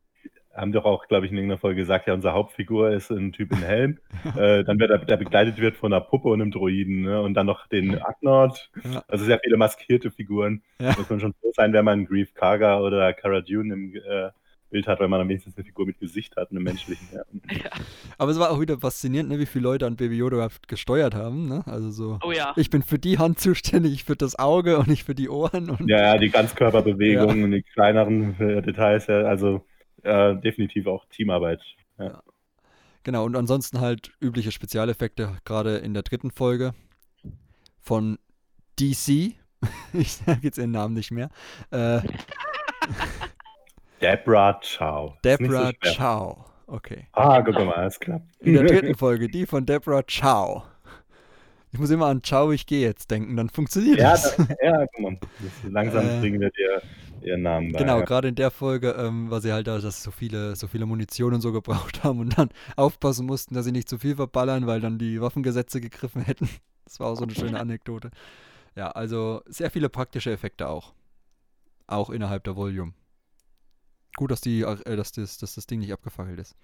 [0.55, 3.51] Haben doch auch, glaube ich, in irgendeiner Folge gesagt, ja, unsere Hauptfigur ist ein Typ
[3.53, 3.97] in Helm.
[4.37, 7.01] äh, dann wird er, der begleitet wird von einer Puppe und einem Droiden.
[7.01, 7.21] Ne?
[7.21, 8.69] Und dann noch den Agnord.
[8.83, 9.03] Ja.
[9.07, 10.61] Also sehr viele maskierte Figuren.
[10.79, 10.93] Ja.
[10.97, 14.29] Muss man schon froh sein, wenn man Grief Karga oder Cara Dune im äh,
[14.73, 17.07] Bild hat, weil man dann wenigstens eine Figur mit Gesicht hat, einem menschlichen.
[17.51, 17.69] Ja.
[18.17, 21.47] Aber es war auch wieder faszinierend, ne, wie viele Leute an Baby Yoda gesteuert haben.
[21.47, 21.63] Ne?
[21.67, 22.53] Also so, Oh ja.
[22.55, 25.69] ich bin für die Hand zuständig, ich für das Auge und ich für die Ohren.
[25.69, 29.63] Und Ja, ja, die Ganzkörperbewegungen und die kleineren äh, Details, ja, also
[30.01, 31.61] äh, definitiv auch Teamarbeit.
[31.99, 32.23] Ja.
[33.03, 36.73] Genau, und ansonsten halt übliche Spezialeffekte, gerade in der dritten Folge
[37.79, 38.17] von
[38.79, 39.35] DC.
[39.93, 41.29] Ich sage jetzt ihren Namen nicht mehr.
[41.71, 42.01] Äh,
[44.03, 45.13] Debra Chow.
[45.23, 45.93] Nicht so.
[45.95, 46.45] Chow.
[46.67, 47.07] Okay.
[47.13, 48.25] Ah, guck mal, es klappt.
[48.39, 50.63] In der dritten Folge, die von Deborah Chow.
[51.71, 54.37] Ich muss immer an Ciao, ich gehe jetzt denken, dann funktioniert ja, das.
[54.61, 55.17] ja, guck mal.
[55.67, 56.81] Langsam Äh, bringen wir dir
[57.23, 57.79] ihren Namen bei.
[57.79, 58.05] Genau, ja.
[58.05, 61.33] gerade in der Folge, ähm, weil sie halt da dass so viele, so viele Munition
[61.33, 64.81] und so gebraucht haben und dann aufpassen mussten, dass sie nicht zu viel verballern, weil
[64.81, 66.47] dann die Waffengesetze gegriffen hätten.
[66.85, 68.11] Das war auch so eine schöne Anekdote.
[68.75, 70.93] Ja, also sehr viele praktische Effekte auch.
[71.87, 72.93] Auch innerhalb der Volume.
[74.15, 76.55] Gut, dass, die, äh, dass, das, dass das Ding nicht abgefackelt ist.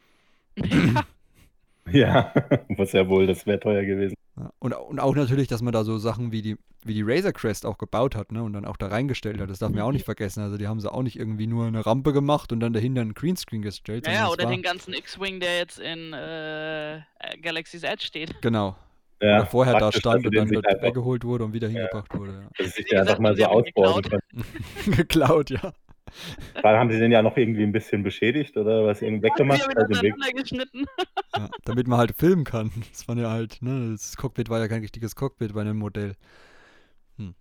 [1.92, 2.34] Ja,
[2.78, 4.16] was ja wohl, das wäre teuer gewesen.
[4.38, 4.52] Ja.
[4.60, 7.66] Und, und auch natürlich, dass man da so Sachen wie die, wie die Razor Crest
[7.66, 8.42] auch gebaut hat, ne?
[8.42, 9.50] Und dann auch da reingestellt hat.
[9.50, 10.42] Das darf man ja auch nicht vergessen.
[10.42, 13.14] Also die haben sie auch nicht irgendwie nur eine Rampe gemacht und dann dahinter einen
[13.14, 14.08] Greenscreen gestellt.
[14.08, 17.02] Ja, ja, oder war, den ganzen X-Wing, der jetzt in äh,
[17.42, 18.42] Galaxy's Edge steht.
[18.42, 18.78] Genau.
[19.22, 22.48] Ja, oder vorher da stand und dann einfach- weggeholt wurde und wieder hingebracht wurde.
[22.58, 22.66] Ja.
[22.66, 24.04] Wie den einfach gesagt, mal so ausbauen.
[24.86, 25.74] Geklaut, ja.
[26.64, 29.62] Dann haben sie den ja noch irgendwie ein bisschen beschädigt oder was irgendwie weggemacht.
[29.62, 30.14] ihn Also den Weg.
[30.14, 30.86] auseinandergeschnitten.
[31.36, 31.50] ja.
[31.66, 32.72] Damit man halt filmen kann.
[32.92, 33.92] Das war ja halt, ne?
[33.92, 36.16] Das Cockpit war ja kein richtiges Cockpit bei einem Modell.
[37.18, 37.36] Hm.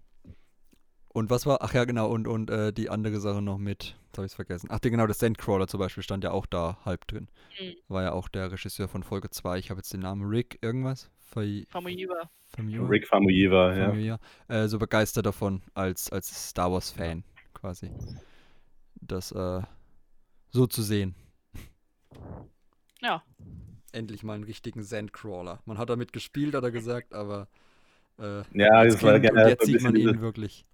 [1.08, 4.18] Und was war, ach ja, genau, und, und äh, die andere Sache noch mit, jetzt
[4.18, 4.68] habe ich es vergessen.
[4.70, 7.28] Ach, die, genau, der Sandcrawler zum Beispiel stand ja auch da halb drin.
[7.60, 7.74] Mhm.
[7.88, 9.58] War ja auch der Regisseur von Folge 2.
[9.58, 11.10] Ich habe jetzt den Namen Rick irgendwas.
[11.18, 12.30] Famuyiwa.
[12.46, 12.88] Famuyiwa?
[12.88, 13.86] Rick Famuyiwa, ja.
[13.86, 14.18] Famuyiwa.
[14.48, 17.90] Äh, so begeistert davon als, als Star Wars-Fan quasi.
[19.01, 19.62] Das äh,
[20.51, 21.14] so zu sehen.
[23.01, 23.22] Ja.
[23.92, 25.61] Endlich mal einen richtigen Sandcrawler.
[25.64, 27.49] Man hat damit gespielt, hat er gesagt, aber
[28.18, 30.64] äh, Ja, das war Kind, jetzt sieht man ihn dieses- wirklich.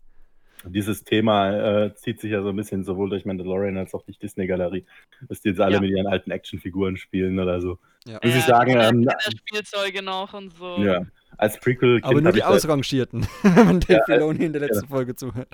[0.66, 4.12] Dieses Thema äh, zieht sich ja so ein bisschen sowohl durch Mandalorian als auch die
[4.16, 4.86] Disney-Galerie,
[5.28, 5.80] dass die jetzt alle Ja.
[5.82, 7.78] mit ihren alten Actionfiguren spielen oder so.
[8.06, 8.18] Ja.
[8.24, 10.78] Muss ich sagen, ähm, Kinderspielzeuge noch und so.
[10.78, 11.02] Ja.
[11.38, 15.14] Als Prequel Aber nur die Ausrangierten, wenn man Dave Ja, Filoni in der letzten Folge
[15.16, 15.48] zuhört.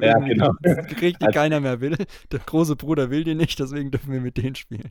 [0.00, 0.52] Ja, genau.
[0.62, 1.96] gekriegt, die Als- keiner mehr will.
[2.32, 4.90] Der große Bruder will die nicht, deswegen dürfen wir mit denen spielen.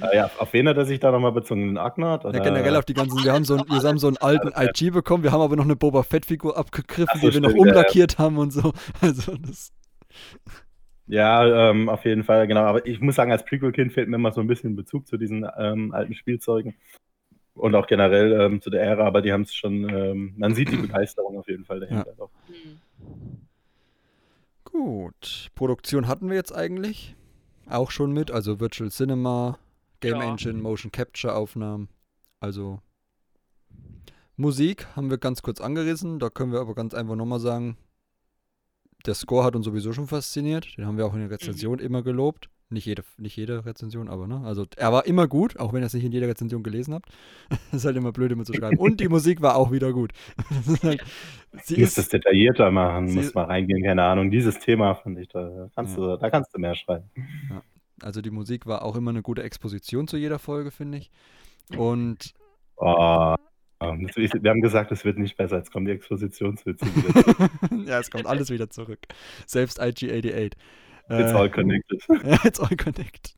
[0.00, 1.66] Ah, ja, auf wen hat er sich da nochmal bezogen?
[1.66, 2.24] Den Agnard?
[2.24, 4.90] Ja, generell auf die ganzen, wir haben so, einen- wir haben so einen alten IG
[4.90, 7.72] bekommen, wir haben aber noch eine Boba Fett-Figur abgegriffen, so, die wir noch stimmt, ja,
[7.72, 7.78] ja.
[7.78, 8.72] umlackiert haben und so.
[9.00, 9.72] Also das,
[11.06, 12.62] Ja, ähm, auf jeden Fall, genau.
[12.62, 15.46] Aber ich muss sagen, als Prequel-Kind fehlt mir immer so ein bisschen Bezug zu diesen
[15.58, 16.74] ähm, alten Spielzeugen.
[17.54, 20.70] Und auch generell ähm, zu der Ära, aber die haben es schon, ähm, man sieht
[20.72, 22.12] die Begeisterung auf jeden Fall dahinter.
[22.16, 22.30] Doch.
[22.48, 22.80] Hm.
[24.64, 25.50] Gut.
[25.54, 27.14] Produktion hatten wir jetzt eigentlich
[27.68, 29.58] auch schon mit, also Virtual Cinema,
[30.00, 30.30] Game Ja.
[30.30, 31.88] Engine, Motion Capture Aufnahmen.
[32.40, 32.80] Also
[34.36, 37.76] Musik haben wir ganz kurz angerissen, da können wir aber ganz einfach nochmal sagen,
[39.06, 42.02] der Score hat uns sowieso schon fasziniert, den haben wir auch in den Rezensionen immer
[42.02, 42.48] gelobt.
[42.70, 45.86] Nicht jede, nicht jede Rezension, aber ne, also er war immer gut, auch wenn ihr
[45.86, 47.08] es nicht in jeder Rezension gelesen habt.
[47.70, 48.78] Das ist halt immer blöd, immer zu schreiben.
[48.78, 50.12] Und die Musik war auch wieder gut.
[50.48, 51.04] Das ist halt,
[51.62, 54.30] sie Du musst ist, das detaillierter machen, sie- musst mal reingehen, keine Ahnung.
[54.30, 56.14] Dieses Thema fand ich, da kannst, Ja.
[56.14, 57.10] du, da kannst du mehr schreiben.
[58.02, 61.10] Also die Musik war auch immer eine gute Exposition zu jeder Folge, finde ich.
[61.76, 62.32] Und
[62.76, 63.36] Oh,
[63.80, 65.58] wir haben gesagt, es wird nicht besser.
[65.58, 67.50] Jetzt kommen die Expositionswitze wieder.
[67.86, 68.98] ja, es kommt alles wieder zurück.
[69.46, 70.52] Selbst IG88.
[71.08, 72.02] It's Äh, all connected.
[72.24, 73.34] Ja, It's all connect.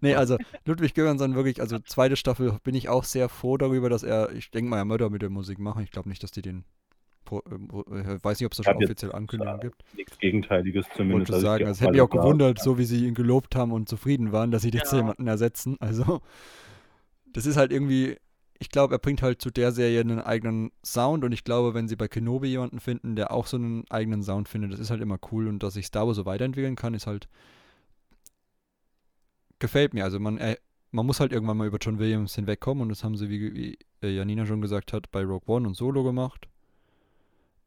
[0.00, 4.02] Nee, also Ludwig Göransson wirklich, also zweite Staffel bin ich auch sehr froh darüber, dass
[4.02, 5.82] er, ich denke mal, er Mörder mit der Musik machen.
[5.82, 6.64] Ich glaube nicht, dass die den,
[7.50, 9.82] ähm, pro- äh, weiß nicht, ob es da Ich schon offiziell Ankündigungen gibt.
[9.94, 11.30] Nichts Gegenteiliges zumindest.
[11.30, 13.72] Wollte Also ich sagen, also hätte mich auch gewundert, so wie sie ihn gelobt haben
[13.72, 14.98] und zufrieden waren, dass sie jetzt Ja.
[14.98, 15.76] jemanden ersetzen.
[15.80, 16.20] Also,
[17.32, 18.16] das ist halt irgendwie,
[18.58, 21.88] ich glaube, er bringt halt zu der Serie einen eigenen Sound und ich glaube, wenn
[21.88, 25.00] sie bei Kenobi jemanden finden, der auch so einen eigenen Sound findet, das ist halt
[25.02, 27.28] immer cool und dass sich Star Wars so weiterentwickeln kann, ist halt
[29.58, 30.04] gefällt mir.
[30.04, 30.56] Also man, äh,
[30.90, 33.78] man muss halt irgendwann mal über John Williams hinwegkommen und das haben sie, wie, wie
[34.02, 36.48] äh, Janina schon gesagt hat, bei Rogue One und Solo gemacht.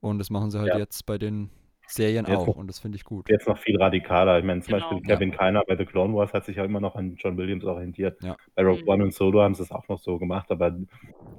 [0.01, 0.77] Und das machen sie halt Ja.
[0.77, 1.49] jetzt bei den
[1.91, 3.29] Serien Jetzt auch noch- und das finde ich gut.
[3.29, 4.37] Jetzt noch viel radikaler.
[4.39, 4.89] Ich meine, zum Genau.
[4.89, 7.63] Beispiel Kevin Keiner bei The Clone Wars hat sich ja immer noch an John Williams
[7.65, 8.21] orientiert.
[8.23, 8.35] Ja.
[8.55, 8.89] Bei Rogue Mhm.
[8.89, 10.75] One und Solo haben sie es auch noch so gemacht, aber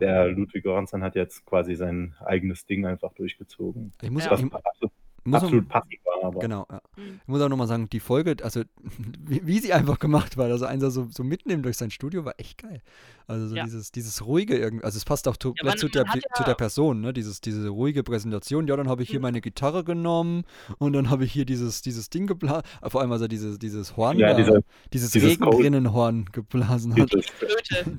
[0.01, 3.93] der Ludwig Göransson hat jetzt quasi sein eigenes Ding einfach durchgezogen.
[4.03, 4.33] Ich muss, Ja.
[4.33, 4.93] Was ich, absolut,
[5.25, 6.81] muss absolut passig war, aber Genau, ja.
[6.97, 7.21] Mhm.
[7.23, 8.63] Ich muss auch nochmal sagen, die Folge, also
[9.19, 12.35] wie, wie sie einfach gemacht war, also einer so, so mitnehmen durch sein Studio, war
[12.39, 12.83] echt geil.
[13.27, 13.65] Also so Ja.
[13.65, 16.05] dieses, dieses ruhige irgendwie, also es passt auch zu, Ja, man- zu, der,
[16.35, 17.13] zu der Person, ne?
[17.13, 18.67] Dieses, diese ruhige Präsentation.
[18.67, 19.23] Ja, dann habe ich hier Mhm.
[19.25, 20.43] meine Gitarre genommen
[20.79, 23.97] und dann habe ich hier dieses, dieses Ding geblasen, vor allem als er dieses, dieses
[23.97, 27.11] Horn, Ja, da, diese- dieses, dieses Regenrinnenhorn geblasen hat.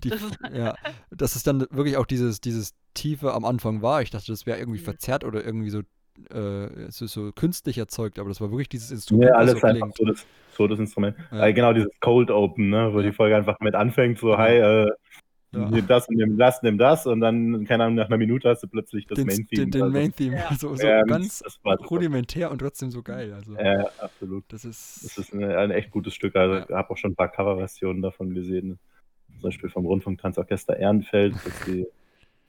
[0.04, 0.76] Die, Das ist, ja,
[1.12, 4.02] dass es dann wirklich auch dieses, dieses Tiefe am Anfang war.
[4.02, 4.84] Ich dachte, das wäre irgendwie Mhm.
[4.86, 5.82] verzerrt oder irgendwie so,
[6.32, 9.68] äh, es ist so künstlich erzeugt, aber das war wirklich dieses Instrument, ja, alles so
[9.68, 9.98] einfach klingt.
[9.98, 11.16] so das, so das Instrument.
[11.32, 11.46] Ja.
[11.48, 13.08] Äh, genau, dieses Cold Open, ne, wo Ja.
[13.08, 14.38] die Folge einfach mit anfängt, so, Ja.
[14.38, 14.90] hi, äh,
[15.54, 15.70] Ja.
[15.70, 18.64] nimm das und nimm das, nimm das und dann, keine Ahnung, nach einer Minute hast
[18.64, 19.62] du plötzlich das den, Main Theme.
[19.64, 20.36] den, den also, Main Theme.
[20.38, 20.50] Ja.
[20.58, 21.44] So, so ähm, ganz
[21.90, 23.34] rudimentär und trotzdem so geil.
[23.34, 24.46] Also, Ja, absolut.
[24.48, 25.04] das ist.
[25.04, 26.36] Das ist eine, ein echt gutes Stück.
[26.38, 26.66] Also, Ja.
[26.70, 28.80] ich habe auch schon ein paar Coverversionen davon gesehen.
[29.34, 31.86] Zum Beispiel vom Rundfunktanzorchester Ehrenfeld, das die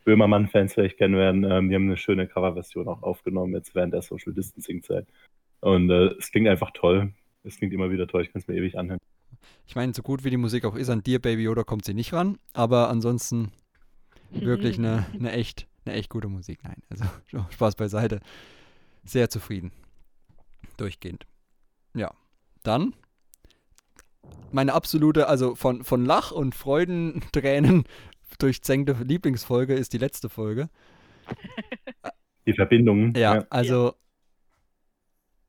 [0.05, 1.45] Böhmermann-Fans vielleicht kennen werden.
[1.45, 5.07] Ähm, die haben eine schöne Coverversion auch aufgenommen, jetzt während der Social Distancing-Zeit.
[5.61, 7.13] Und äh, es klingt einfach toll.
[7.45, 8.23] Es klingt immer wieder toll.
[8.23, 8.99] Ich kann es mir ewig anhören.
[9.67, 11.95] ich meine, so gut wie die Musik auch ist, an dir, Baby Yoda, kommt sie
[11.95, 12.39] nicht ran.
[12.53, 13.53] Aber ansonsten
[14.31, 16.61] wirklich eine, eine, echt, eine echt gute Musik.
[16.65, 17.05] Nein, also
[17.51, 18.21] Spaß beiseite.
[19.05, 19.73] Sehr zufrieden.
[20.77, 21.27] Durchgehend.
[21.95, 22.13] Ja.
[22.63, 22.95] Dann
[24.53, 27.85] meine absolute, also von, von Lach- und Freudentränen
[28.43, 30.69] durchzängte Lieblingsfolge ist die letzte Folge.
[32.47, 33.15] Die Verbindungen.
[33.15, 33.95] Ja, also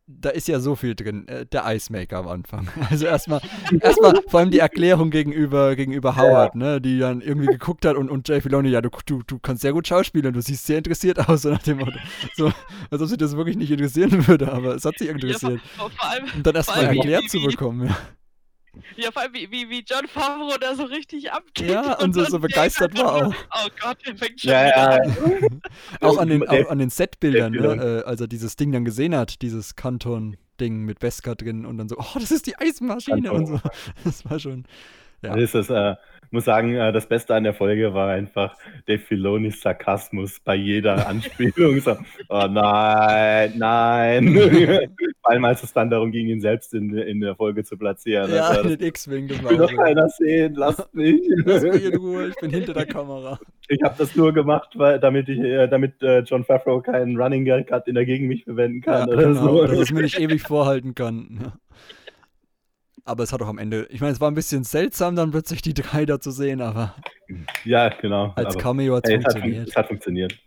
[0.06, 1.28] da ist ja so viel drin.
[1.28, 2.68] Äh, der Icemaker am Anfang.
[2.90, 3.42] Also erstmal,
[3.80, 8.10] erstmal vor allem die Erklärung gegenüber, gegenüber Howard, ne, die dann irgendwie geguckt hat und,
[8.10, 11.28] und Jay Filoni, ja, du, du, du kannst sehr gut schauspielen, du siehst sehr interessiert
[11.28, 11.98] aus, so nach dem Motto.
[12.36, 12.52] So,
[12.92, 15.62] als ob sie das wirklich nicht interessieren würde, aber es hat sie ja, vor, interessiert.
[15.76, 17.98] vor allem, Und dann erstmal erklärt zu bekommen, ja.
[18.98, 21.70] Ja, vor allem wie, wie, wie John Favreau da so richtig abgeht.
[21.70, 23.34] Ja, und so- so begeistert war auch.
[23.54, 25.62] Oh Gott, der fängt schon Ja, ja, an.
[26.02, 29.16] Auch an den, auch an den Setbildern, ne, äh, als er dieses Ding dann gesehen
[29.16, 33.46] hat, dieses Kanton-Ding mit Beskar drin und dann so, oh, das ist die Eismaschine und
[33.48, 33.60] so.
[34.04, 34.66] Das war schon,
[35.22, 35.36] ja.
[35.36, 35.96] Das ist, äh,
[36.32, 38.56] muss sagen, äh, das Beste an der Folge war einfach
[38.88, 41.80] Dave Filonis Sarkasmus bei jeder Anspielung.
[41.80, 41.96] so,
[42.30, 44.96] oh nein, nein.
[45.24, 48.30] Vor allem, als es dann darum ging, ihn selbst in, in der Folge zu platzieren.
[48.30, 51.22] Ja, Also, den X-Wing, das will war doch keiner sehen, lasst mich.
[51.46, 53.40] Lass mich in Ruhe, ich bin hinter der Kamera.
[53.70, 57.46] Ich habe das nur gemacht, weil, damit, ich, äh, damit äh, John Favreau keinen Running
[57.46, 59.10] Gag hat, den er gegen mich verwenden Ja, kann.
[59.10, 59.66] oder genau, so.
[59.68, 61.40] dass es mir nicht ewig vorhalten kann.
[61.42, 61.54] Ja.
[63.06, 65.62] Aber es hat auch am Ende, ich meine, es war ein bisschen seltsam, dann plötzlich
[65.62, 66.96] die drei da zu sehen, aber
[67.64, 68.34] ja, genau.
[68.36, 69.68] als aber, Cameo hat es funktioniert.
[69.70, 70.38] es hat funktioniert.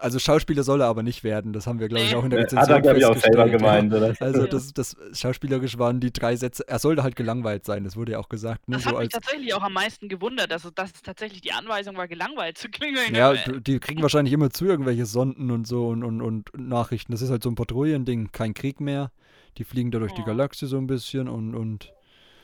[0.00, 2.40] Also Schauspieler soll er aber nicht werden, das haben wir, glaube ich, auch in der
[2.40, 3.56] Rezension Hat er, glaube ich, auch selber ja.
[3.56, 3.92] gemeint.
[3.92, 4.14] Oder?
[4.20, 4.46] Also Ja.
[4.46, 8.18] das, das schauspielerisch waren die drei Sätze, er sollte halt gelangweilt sein, das wurde ja
[8.18, 8.76] auch gesagt, ne?
[8.76, 11.52] Das so hat mich tatsächlich auch am meisten gewundert, dass es, dass es tatsächlich die
[11.52, 13.14] Anweisung war, gelangweilt zu klingeln.
[13.14, 17.12] ja, Äh, die kriegen wahrscheinlich immer zu irgendwelche Sonden und so und, und, und Nachrichten.
[17.12, 19.10] Das ist halt so ein Patrouillending, kein Krieg mehr.
[19.56, 20.26] Die fliegen da durch die Oh.
[20.26, 21.92] Galaxie so ein bisschen und, und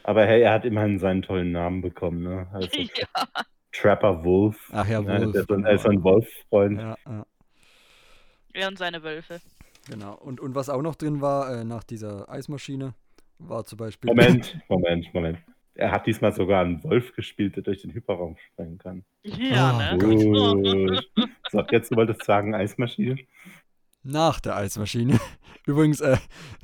[0.02, 2.22] Aber hey, er hat immerhin seinen tollen Namen bekommen.
[2.24, 2.48] Ne?
[2.52, 3.26] Also, ja,
[3.72, 4.56] Trapper Wolf.
[4.72, 5.32] ach ja, Ja, Wolf.
[5.32, 5.74] der ist so ein, genau.
[5.74, 6.80] ist so ein Wolf-Freund.
[6.80, 7.26] ja, ja.
[8.54, 9.40] Er und seine Wölfe.
[9.90, 10.14] Genau.
[10.14, 12.94] Und, und was auch noch drin war, äh, nach dieser Eismaschine,
[13.38, 14.08] war zum Beispiel.
[14.08, 15.38] Moment, Moment, Moment.
[15.74, 19.04] Er hat diesmal sogar einen Wolf gespielt, der durch den Hyperraum sprengen kann.
[19.24, 21.02] Ja, Oh ne?
[21.18, 21.28] Gut.
[21.50, 23.18] so, jetzt du wolltest sagen Eismaschine.
[24.04, 25.18] Nach der Eismaschine.
[25.66, 26.18] Übrigens, äh,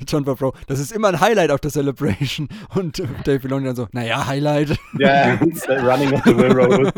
[0.06, 2.48] John Favreau, das ist immer ein Highlight auf der Celebration.
[2.74, 4.78] Und äh, Dave Filoni dann so, naja, Highlight.
[4.98, 6.92] Ja, uh, Running on the Railroad.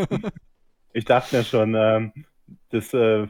[0.93, 2.13] Ich dachte mir schon, ähm,
[2.71, 3.27] das, äh,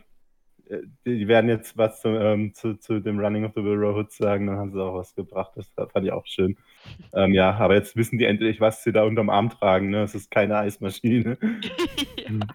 [0.70, 4.12] die, die werden jetzt was zu, ähm, zu, zu dem Running of the Willow Hood
[4.12, 5.52] sagen, dann haben sie auch was gebracht.
[5.54, 6.56] Das fand ich auch schön.
[7.14, 9.90] Ähm, ja, aber jetzt wissen die endlich, was sie da unterm Arm tragen.
[9.90, 10.02] Ne?
[10.02, 11.38] Es ist keine Eismaschine.
[12.16, 12.46] ja.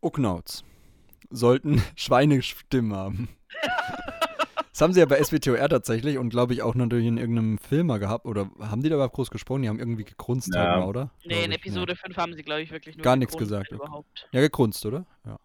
[0.00, 0.64] Ucknauts
[1.30, 3.28] sollten Schweinestimmen haben.
[4.78, 7.88] Das haben sie ja bei SWTOR tatsächlich und glaube ich auch natürlich in irgendeinem Film
[7.88, 8.26] mal gehabt.
[8.26, 9.62] Oder haben die da überhaupt groß gesprochen?
[9.62, 10.60] Die haben irgendwie gegrunzt, Ja.
[10.60, 11.10] halt mal, oder?
[11.24, 13.72] Nee, in Episode 5 haben sie, glaube ich, wirklich nur Gar nichts gesagt.
[13.72, 14.28] Überhaupt.
[14.30, 15.04] Ja, gegrunzt, oder?
[15.26, 15.40] Ja.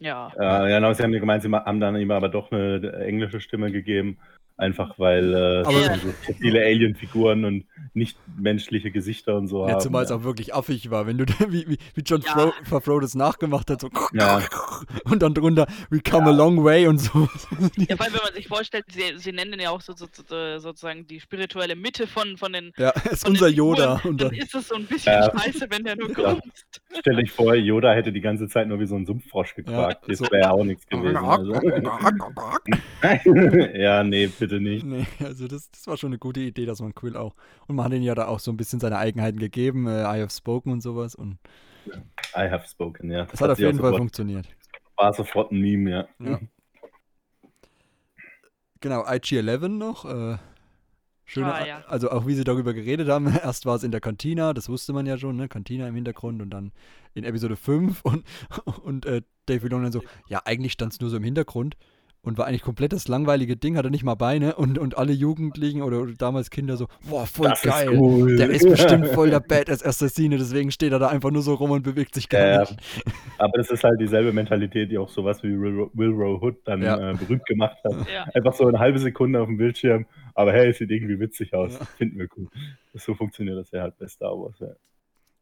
[0.00, 0.32] Ja.
[0.38, 3.38] Ja, ja, genau, sie haben ja gemeint, sie haben dann ihm aber doch eine englische
[3.38, 4.16] Stimme gegeben.
[4.56, 9.80] Einfach weil äh, so viele Alien-Figuren und nicht menschliche Gesichter und so Ja, haben.
[9.80, 12.30] zumal es auch wirklich affig war, wenn du da, wie, wie, wie John Ja.
[12.30, 14.40] Fro Favreau das nachgemacht hat, so Ja.
[15.06, 17.28] und dann drunter, we come a long way und so.
[17.88, 20.06] Ja, vor allem, wenn man sich vorstellt, sie, sie nennen den ja auch so, so,
[20.12, 22.70] so, sozusagen die spirituelle Mitte von, von den.
[22.76, 24.00] Ja, ist Von unser den Figuren, Yoda.
[24.04, 25.32] Und dann dann, ist es so ein bisschen Ja.
[25.36, 26.32] scheiße, wenn der nur Ja.
[26.34, 26.80] grunzt.
[27.00, 30.04] Stell dich vor, Yoda hätte die ganze Zeit nur wie so ein Sumpffrosch gequakt.
[30.08, 31.16] das wäre ja auch nichts gewesen.
[31.16, 31.54] Also.
[33.74, 34.84] ja, nee, bitte nicht.
[34.84, 37.34] nee, also das, das war schon eine gute Idee, dass man Quill auch.
[37.66, 40.20] Und man hat ihm ja da auch so ein bisschen seine Eigenheiten gegeben, äh, I
[40.20, 41.14] have spoken und sowas.
[41.14, 41.38] Und
[42.36, 43.26] I have spoken, ja.
[43.26, 44.48] das hat auf jeden Fall sofort, funktioniert.
[44.96, 46.08] war sofort ein Meme, ja.
[46.18, 46.40] Ja.
[48.80, 50.04] Genau, IG-11 noch.
[50.04, 50.36] Äh,
[51.24, 51.84] schöne, Ah, ja.
[51.86, 53.26] Also auch wie sie darüber geredet haben.
[53.42, 55.48] Erst war es in der Cantina, das wusste man ja schon, ne?
[55.48, 56.72] Cantina im Hintergrund und dann
[57.14, 58.24] in Episode 5 und,
[58.82, 61.76] und äh, Dave Filoni dann so, ja, eigentlich stand es nur so im Hintergrund
[62.24, 65.82] und war eigentlich komplett das langweilige Ding, hatte nicht mal Beine und, und alle Jugendlichen
[65.82, 67.92] oder, damals Kinder so, boah, voll Das geil.
[67.92, 68.36] ist cool.
[68.36, 71.82] Der ist bestimmt voll der Badass-Assassine, deswegen steht er da einfach nur so rum und
[71.82, 72.76] bewegt sich gar Ja, nicht.
[73.38, 76.82] Aber das ist halt dieselbe Mentalität, die auch sowas wie Will, Will Row Hood dann
[76.82, 77.10] Ja.
[77.10, 77.92] äh, berühmt gemacht hat.
[78.12, 78.24] Ja.
[78.34, 81.78] Einfach so eine halbe Sekunde auf dem Bildschirm, aber hey, es sieht irgendwie witzig aus.
[81.78, 81.84] Ja.
[81.84, 82.48] Finden wir cool.
[82.94, 84.58] So funktioniert das ja halt bei Star Wars.
[84.60, 84.68] Ja.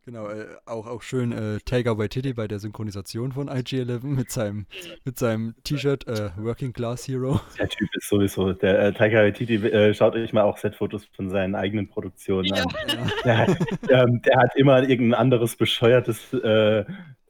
[0.05, 4.67] Genau, äh, auch, auch schön äh, Taika Waititi bei der Synchronisation von IG-11 mit seinem,
[5.05, 7.41] mit seinem T-Shirt äh, Working Class Hero.
[7.57, 11.31] Der Typ ist sowieso, der äh, Taika Waititi, äh, schaut euch mal auch Setfotos von
[11.31, 12.65] seinen eigenen Produktionen Ja.
[12.65, 13.13] an.
[13.25, 13.57] Der, hat-
[13.91, 16.85] ähm, der hat immer irgendein anderes bescheuertes äh,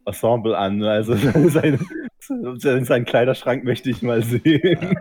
[0.06, 0.82] Ensemble an.
[0.82, 1.14] Also
[1.50, 1.78] sein,
[2.20, 4.96] sein, seinen Kleiderschrank möchte ich mal sehen.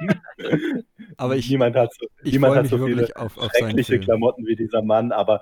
[1.15, 3.97] Aber ich, niemand hat so, ich niemand hat so viele auf, auf schreckliche.
[3.99, 5.41] Klamotten wie dieser Mann, aber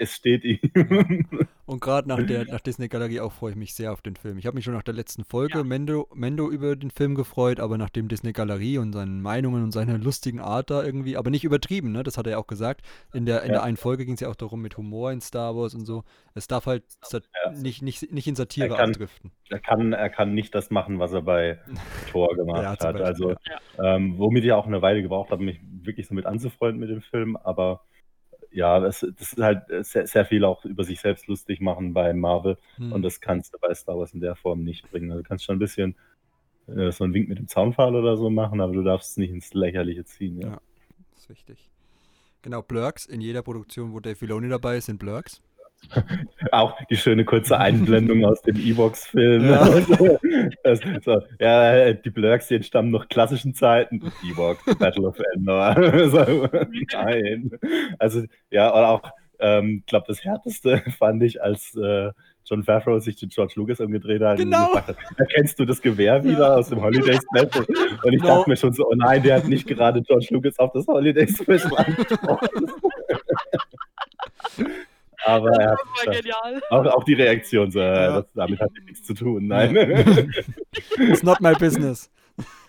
[0.00, 0.58] es steht ihm.
[1.66, 4.38] Und gerade nach der nach Disney Galerie auch freue ich mich sehr auf den Film.
[4.38, 5.62] Ich habe mich schon nach der letzten Folge Ja.
[5.64, 9.70] Mendo, Mendo über den Film gefreut, aber nach dem Disney Galerie und seinen Meinungen und
[9.70, 12.02] seiner lustigen Art da irgendwie, aber nicht übertrieben, ne?
[12.02, 12.80] Das hat er ja auch gesagt.
[13.14, 13.52] In der, in Ja.
[13.54, 16.02] der einen Folge ging es ja auch darum mit Humor in Star Wars und so.
[16.34, 16.82] Es darf halt
[17.12, 17.52] Ja.
[17.52, 19.30] nicht, nicht, nicht in Satire Er kann- abdriften.
[19.50, 21.58] er, kann, er kann nicht das machen, was er bei
[22.10, 22.80] Thor gemacht hat.
[22.80, 23.34] Beispiel, Also,
[23.80, 27.02] ähm, womit ich auch eine Weile gebraucht habe, mich wirklich so mit anzufreunden mit dem
[27.02, 27.82] Film, aber
[28.52, 32.12] ja, das, das ist halt sehr, sehr viel auch über sich selbst lustig machen bei
[32.12, 32.92] Marvel Hm.
[32.92, 35.10] und das kannst du bei Star Wars in der Form nicht bringen.
[35.10, 35.94] Also, du kannst schon ein bisschen
[36.66, 39.30] äh, so einen Wink mit dem Zaunpfahl oder so machen, aber du darfst es nicht
[39.30, 40.40] ins Lächerliche ziehen.
[40.40, 40.48] Ja.
[40.48, 40.60] Ja.
[41.12, 41.68] Das ist wichtig.
[42.42, 43.06] Genau, Blurks.
[43.06, 45.42] In jeder Produktion, wo Dave Filoni dabei ist, sind Blurks.
[46.52, 49.48] Auch die schöne kurze Einblendung aus dem Evox-Film.
[49.50, 49.66] Ja.
[50.62, 54.12] Das, so, ja, die Blurks, die entstammen noch klassischen Zeiten.
[54.24, 55.74] Evox, Battle of Endor.
[56.10, 56.48] so,
[56.92, 57.50] nein.
[57.98, 59.02] Also, ja, oder auch,
[59.38, 62.10] ähm, ich glaube, das Härteste fand ich, als äh,
[62.44, 64.38] John Favreau sich zu George Lucas umgedreht hat.
[64.38, 64.74] und Genau.
[64.74, 66.54] hat, Erkennst du das Gewehr wieder Ja.
[66.56, 67.64] aus dem Holiday Special?
[68.02, 68.28] Und ich No.
[68.28, 71.26] dachte mir schon so, oh nein, der hat nicht gerade George Lucas auf das Holiday
[71.26, 72.48] Special angesprochen.
[75.26, 78.20] Aber er hat Das auch, auch die Reaktion, so, Ja.
[78.20, 79.46] das, damit hat nichts zu tun.
[79.48, 79.76] Nein.
[80.98, 82.10] It's not my business.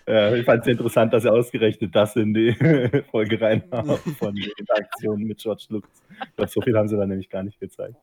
[0.06, 2.52] äh, ich fand es interessant, dass er ausgerechnet das in die
[3.10, 5.90] Folge reinhauen von den Interaktionen mit George Lucas.
[6.24, 7.96] Ich glaube, so viel haben sie dann nämlich gar nicht gezeigt.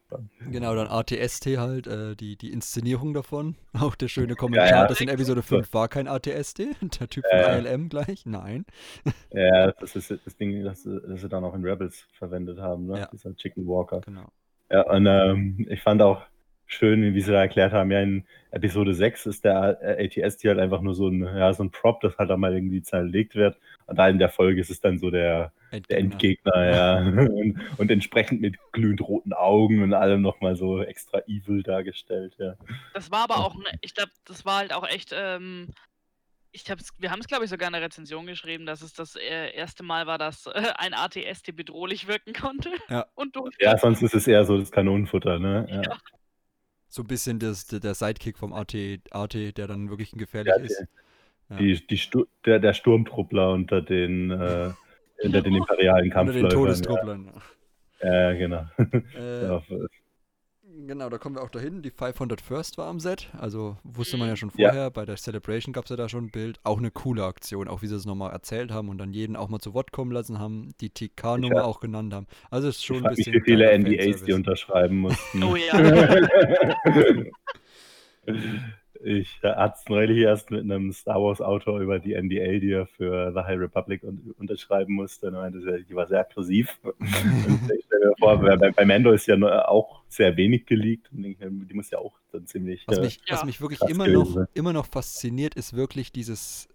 [0.50, 3.56] Genau, dann ATST halt, äh, die, die Inszenierung davon.
[3.80, 4.88] Auch der schöne Kommentar, Ja, ja.
[4.88, 6.60] dass in Episode 5 war kein ATST.
[7.00, 7.56] Der Typ von Ja.
[7.58, 8.26] ILM gleich.
[8.26, 8.66] Nein.
[9.32, 12.88] Ja, das ist das Ding, das, sie- das sie dann auch in Rebels verwendet haben,
[12.88, 13.00] ne?
[13.02, 13.10] Ja.
[13.14, 14.02] dieser Chicken Walker.
[14.02, 14.28] Genau.
[14.70, 16.22] Ja, und ähm, ich fand auch
[16.70, 20.60] schön, wie sie da erklärt haben, ja, in Episode 6 ist der äh, ATST halt
[20.60, 23.60] einfach nur so ein, ja, so ein Prop, das halt einmal irgendwie zerlegt wird.
[23.88, 25.52] Und da in der Folge ist es dann so der,
[25.90, 26.98] der Endgegner, ja.
[27.30, 32.56] Und, und entsprechend mit glühend roten Augen und allem nochmal so extra evil dargestellt, ja.
[32.94, 35.70] Das war aber auch, ne, ich glaube, das war halt auch echt, ähm,
[36.52, 39.16] ich hab's, wir haben es, glaube ich, sogar in der Rezension geschrieben, dass es das
[39.16, 42.72] äh, erste Mal war, dass äh, ein ATST bedrohlich wirken konnte.
[42.90, 43.06] Ja.
[43.16, 43.56] Und durch.
[43.60, 45.68] Ja, sonst ist es eher so das Kanonenfutter, ne?
[45.90, 45.98] Ja.
[46.92, 48.76] So ein bisschen das, der, Sidekick vom AT,
[49.12, 50.86] AT, der dann wirklich ein gefährlich Ja, ist.
[51.50, 51.58] Ja.
[51.58, 54.72] Die, die Stu der, der Sturmtruppler unter den, äh,
[55.24, 56.50] unter den imperialen Unter den Kampfläufern.
[56.50, 57.32] Todestrupplern.
[58.02, 58.66] Ja, ja genau.
[59.16, 59.62] Äh, Ja,
[60.88, 61.82] Genau, da kommen wir auch dahin.
[61.82, 63.30] Die 500 First war am Set.
[63.38, 64.70] Also wusste man ja schon Ja.
[64.70, 64.90] vorher.
[64.92, 66.60] Bei der Celebration gab es ja da schon ein Bild.
[66.64, 69.50] Auch eine coole Aktion, auch wie sie es nochmal erzählt haben und dann jeden auch
[69.50, 71.64] mal zu Wort kommen lassen haben, die TK-Nummer Ja.
[71.66, 72.28] auch genannt haben.
[72.50, 73.34] Also es ist schon Ich ein bisschen.
[73.34, 75.44] wie viele NDAs die unterschreiben mussten.
[75.44, 75.74] Oh ja.
[79.02, 82.86] Ich hatte es neulich erst mit einem Star Wars Autor über die NDA, die er
[82.86, 85.28] für The High Republic un unterschreiben musste.
[85.28, 86.78] Und meinte, die war sehr aggressiv.
[86.84, 87.00] und
[87.74, 89.38] ich stelle mir vor, bei, bei Mando ist ja
[89.68, 91.08] auch sehr wenig geleakt.
[91.12, 92.84] Die muss ja auch dann ziemlich.
[92.88, 93.46] Was äh, mich, was Ja.
[93.46, 96.68] mich wirklich immer noch, immer noch fasziniert, ist wirklich dieses,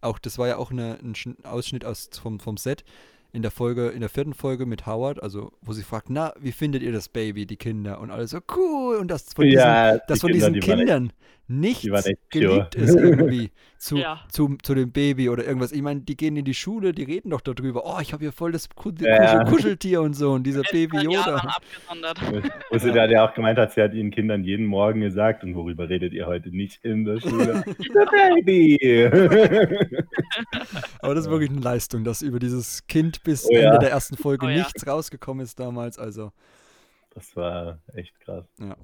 [0.00, 2.84] auch das war ja auch eine, ein Schn- Ausschnitt aus, vom, vom Set
[3.32, 6.50] in der Folge, in der vierten Folge mit Howard, also wo sie fragt, na, wie
[6.50, 8.00] findet ihr das Baby, die Kinder?
[8.00, 10.60] Und alle so, cool, und das von diesen, ja, dass die von Kinder, diesen die
[10.60, 11.12] Kindern
[11.50, 12.84] nichts echt geliebt pure.
[12.84, 14.20] ist irgendwie zu, Ja.
[14.30, 15.72] zu, zu dem Baby oder irgendwas.
[15.72, 18.32] Ich meine, die gehen in die Schule, die reden doch darüber, oh, ich habe hier
[18.32, 19.44] voll das Ku- Kuschel, Ja.
[19.44, 21.36] Kuscheltier und so und dieser Baby Yoda.
[21.36, 22.52] abgesondert.
[22.70, 25.54] Wo sie dann ja auch gemeint hat, sie hat ihren Kindern jeden Morgen gesagt, und
[25.54, 27.64] worüber redet ihr heute nicht in der Schule?
[27.78, 28.06] The
[28.44, 29.10] Baby!
[31.00, 33.68] Aber das ist wirklich eine Leistung, dass über dieses Kind bis Oh ja.
[33.68, 34.58] Ende der ersten Folge Oh ja.
[34.58, 35.98] nichts rausgekommen ist damals.
[35.98, 36.32] Also,
[37.14, 38.44] Das war echt krass.
[38.58, 38.76] Ja.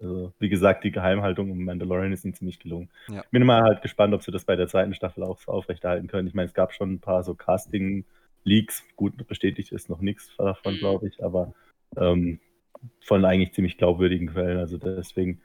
[0.00, 2.90] Also, wie gesagt, die Geheimhaltung um Mandalorian ist ihnen ziemlich gelungen.
[3.08, 3.22] Ja.
[3.24, 6.06] Ich bin mal halt gespannt, ob sie das bei der zweiten Staffel auch so aufrechterhalten
[6.06, 6.28] können.
[6.28, 8.84] Ich meine, es gab schon ein paar so Casting-Leaks.
[8.96, 10.78] Gut, bestätigt ist noch nichts davon, Mhm.
[10.78, 11.54] glaube ich, aber
[11.96, 12.40] ähm,
[13.00, 14.58] von eigentlich ziemlich glaubwürdigen Quellen.
[14.58, 15.40] Also deswegen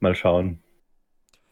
[0.00, 0.60] mal schauen.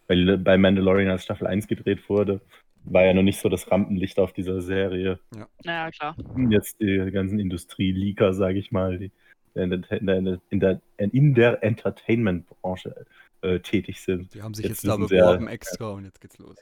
[0.07, 2.39] Weil bei Mandalorian als Staffel 1 gedreht wurde,
[2.83, 5.19] war ja noch nicht so das Rampenlicht auf dieser Serie
[5.63, 6.15] Ja, klar.
[6.49, 9.11] jetzt die ganzen Industrieleaker, sage ich mal, die
[9.55, 13.05] in der, in der, in der, in der Entertainment-Branche
[13.41, 14.33] äh, tätig sind.
[14.33, 16.57] die haben sich Jetzt jetzt, da beworben ja- extra und jetzt geht's los.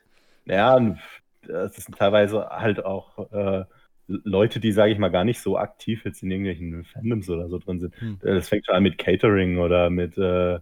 [0.45, 0.99] Ja, und
[1.47, 3.65] das sind teilweise halt auch äh,
[4.07, 7.57] Leute, die, sage ich mal, gar nicht so aktiv jetzt in irgendwelchen Fandoms oder so
[7.57, 7.99] drin sind.
[8.01, 8.19] Hm.
[8.21, 10.59] Das fängt schon an mit Catering oder mit, äh,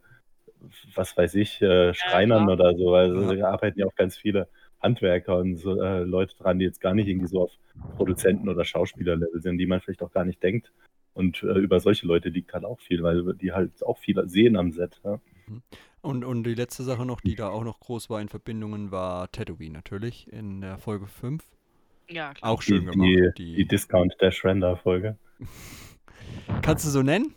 [0.96, 2.54] was weiß ich, äh, Schreinern klar.
[2.54, 2.94] oder so.
[2.94, 3.36] Also Ja.
[3.42, 4.48] da arbeiten ja auch ganz viele
[4.80, 7.52] Handwerker und so, äh, Leute dran, die jetzt gar nicht irgendwie so auf
[7.98, 10.72] Produzenten- oder Schauspielerlevel sind, die man vielleicht auch gar nicht denkt.
[11.14, 14.56] Und äh, über solche Leute liegt halt auch viel, weil die halt auch viel sehen
[14.56, 15.02] am Set.
[15.04, 15.20] Ja.
[16.02, 19.32] Und, und die letzte Sache noch, die da auch noch groß war in Verbindungen, war
[19.32, 21.44] Tatooine natürlich in der Folge 5.
[22.10, 22.52] Ja, klar.
[22.52, 23.38] Auch schön die, gemacht.
[23.38, 25.18] die, die Discount Dash Render Folge.
[26.62, 27.34] Kannst du so nennen?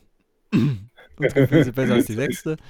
[1.17, 2.57] Unsere sind besser als die sechste.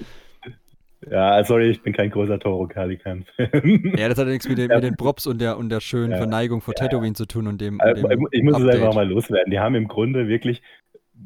[1.11, 3.93] Ja, sorry, ich bin kein großer Toro Calican-Fan.
[3.95, 4.75] Ja, das hat ja nichts mit den, Ja.
[4.77, 6.23] mit den Props und der, und der schönen Ja.
[6.23, 8.81] Einfach vor Tatooine zu tun und dem, und dem ich muss es Update.
[8.81, 9.51] einfach mal loswerden.
[9.51, 10.63] Die haben im Grunde wirklich,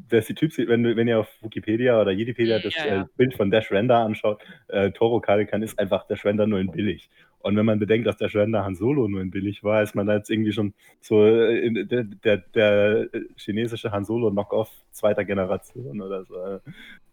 [0.08, 3.02] dass die Typs, wenn, du- wenn ihr auf Wikipedia oder Jedipedia das Ja, ja.
[3.02, 6.70] äh, Bild von Dash Render anschaut, äh, Toro Calican ist einfach Dash Render nur in
[6.70, 7.10] billig.
[7.40, 10.06] Und wenn man bedenkt, dass Dash Render Han Solo nur in billig war, ist man
[10.06, 15.24] da jetzt irgendwie schon so äh, in, der, der, der chinesische Han Solo Knockoff zweiter
[15.24, 16.36] Generation oder so.
[16.36, 16.60] Äh,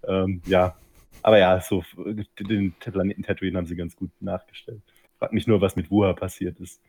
[0.07, 0.77] Ähm, ja,
[1.23, 4.81] aber ja, so äh, den Planeten Tatooine haben sie ganz gut nachgestellt.
[5.17, 6.79] Frag mich nur, was mit Wuha passiert ist.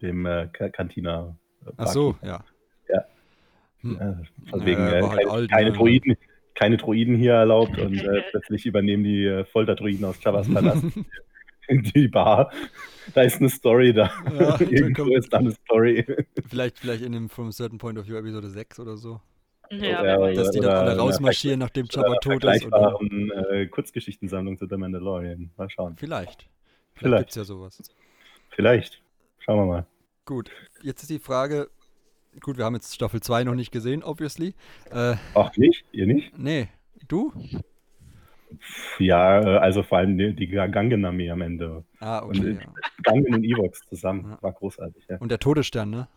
[0.00, 1.36] Dem äh, Ka- Cantina.
[1.64, 2.16] äh, Ach so.
[2.22, 2.44] Ja.
[3.82, 3.98] Hm.
[4.00, 5.76] Ja, wegen äh, halt keine, alt, keine ne?
[5.76, 6.16] Droiden,
[6.54, 10.84] keine Droiden hier erlaubt und äh, plötzlich übernehmen die äh, Folterdroiden aus Jabba's Palast
[11.94, 12.52] die Bar.
[13.14, 14.10] Da ist eine Story da.
[14.38, 16.04] Ja, Irgendwo ist da eine Story.
[16.48, 19.20] vielleicht, vielleicht in dem From a Certain Point of View Episode 6 oder so.
[19.70, 20.32] Ja, Ja.
[20.32, 22.66] Dass die dann Oder alle rausmarschieren, nachdem Jabba Oder tot ist.
[22.66, 22.98] Oder
[23.50, 25.50] äh, Kurzgeschichtensammlung zu The Mandalorian.
[25.56, 25.96] Mal schauen.
[25.96, 26.48] vielleicht.
[26.94, 27.22] Vielleicht, Vielleicht.
[27.22, 27.82] gibt's ja sowas.
[28.50, 29.02] Vielleicht.
[29.38, 29.86] Schauen wir mal.
[30.24, 30.50] Gut,
[30.82, 31.68] jetzt ist die Frage.
[32.40, 34.54] Gut, wir haben jetzt Staffel 2 noch nicht gesehen, obviously.
[34.90, 35.84] Äh, Ach, nicht?
[35.92, 36.36] Ihr nicht?
[36.38, 36.68] nee.
[37.08, 37.32] Du?
[38.98, 41.84] Ja, äh, also vor allem die, die Gangen-Armee am Ende.
[42.00, 42.50] Ah, Und, okay.
[42.50, 42.72] äh, Ja.
[43.02, 44.30] Gangen und Evox zusammen.
[44.30, 44.38] Ja.
[44.42, 45.16] War großartig, ja.
[45.18, 46.08] Und der Todesstern, ne?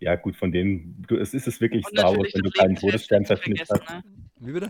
[0.00, 2.76] Ja, gut, von denen, du, es ist es wirklich Und Star Wars, wenn du keinen
[2.76, 3.46] Todesstern hast.
[3.46, 4.02] Ne?
[4.40, 4.68] Wie bitte?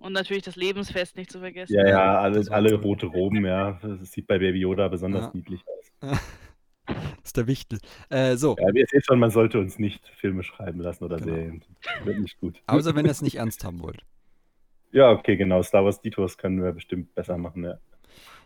[0.00, 1.74] Und natürlich das Lebensfest nicht zu vergessen.
[1.74, 3.78] Ja, ja, Ja, alle, alle rote Roben, ja.
[3.82, 5.30] Das sieht bei Baby Yoda besonders Ja.
[5.34, 6.18] niedlich aus.
[6.88, 7.78] Das ist der Wichtel.
[8.10, 11.34] Äh, so, Ja, ihr seht schon, man sollte uns nicht Filme schreiben lassen oder Genau.
[11.34, 11.62] Serien.
[12.04, 12.62] Wird nicht gut.
[12.66, 14.02] außer wenn ihr es nicht ernst haben wollt.
[14.90, 15.62] Ja, okay, genau.
[15.62, 17.78] Star Wars Detours können wir bestimmt besser machen, ja.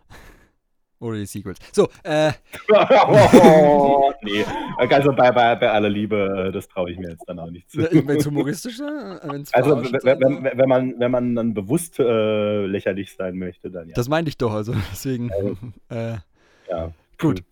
[0.98, 1.58] Oder die Sequels.
[1.72, 2.30] So, äh,
[2.72, 4.44] oh, nee.
[4.78, 7.68] Also bei, bei, bei aller Liebe, äh, das traue ich mir jetzt dann auch nicht
[7.70, 7.78] zu.
[7.78, 11.98] wenn es humoristisch ist, wenn es Also wenn, wenn, wenn, man, wenn man dann bewusst
[11.98, 13.94] äh, lächerlich sein möchte, dann ja.
[13.94, 15.30] Das meinte ich doch, also deswegen.
[15.88, 16.18] äh,
[16.70, 16.92] ja.
[17.18, 17.42] Gut.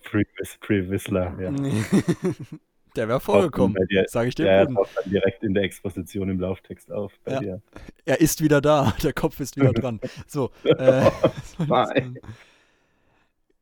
[0.90, 1.50] Whistler, ja.
[2.96, 4.44] der wäre vorgekommen, sage ich dir.
[4.44, 7.40] der taucht dann direkt in der Exposition im Lauftext auf bei Ja.
[7.40, 7.62] dir.
[8.04, 10.00] Er ist wieder da, der Kopf ist wieder dran.
[10.26, 11.10] So, äh,
[11.58, 11.68] Nein.
[11.68, 12.18] sagen?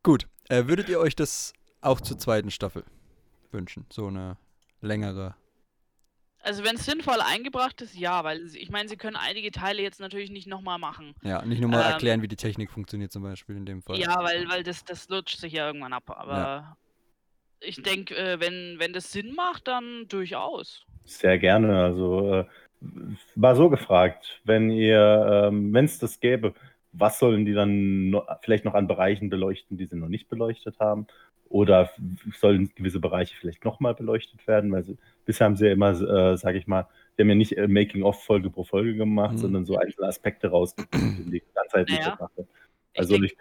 [0.03, 0.27] gut.
[0.49, 2.85] Äh, würdet ihr euch das auch zur zweiten Staffel
[3.53, 3.85] wünschen?
[3.91, 4.39] So eine
[4.81, 5.35] längere
[6.43, 10.01] Also wenn es sinnvoll eingebracht ist, ja, weil ich meine, sie können einige Teile jetzt
[10.01, 11.15] natürlich nicht nochmal machen.
[11.23, 13.99] Ja, nicht nur mal Ähm, erklären, wie die Technik funktioniert zum Beispiel in dem Fall.
[13.99, 16.05] Ja, weil, weil das, das lutscht sich ja irgendwann ab.
[16.11, 16.77] Aber
[17.61, 20.85] ich denke, äh, wenn, wenn das Sinn macht, dann durchaus.
[21.05, 21.83] Sehr gerne.
[21.83, 22.45] Also äh,
[23.35, 26.55] war so gefragt, wenn ihr, ähm, wenn es das gäbe,
[26.93, 30.79] was sollen die dann noch, vielleicht noch an Bereichen beleuchten, die sie noch nicht beleuchtet
[30.81, 31.07] haben?
[31.51, 31.91] Oder
[32.39, 34.71] sollen gewisse Bereiche vielleicht nochmal beleuchtet werden?
[34.73, 36.87] Weil sie, bisher haben sie ja immer, äh, sage ich mal,
[37.17, 39.39] die haben ja nicht äh, Making-of Folge pro Folge gemacht, Mhm.
[39.39, 42.19] sondern so einzelne Aspekte rausgefunden, die die ganzheitlich Naja.
[42.93, 43.37] Ich Also ich,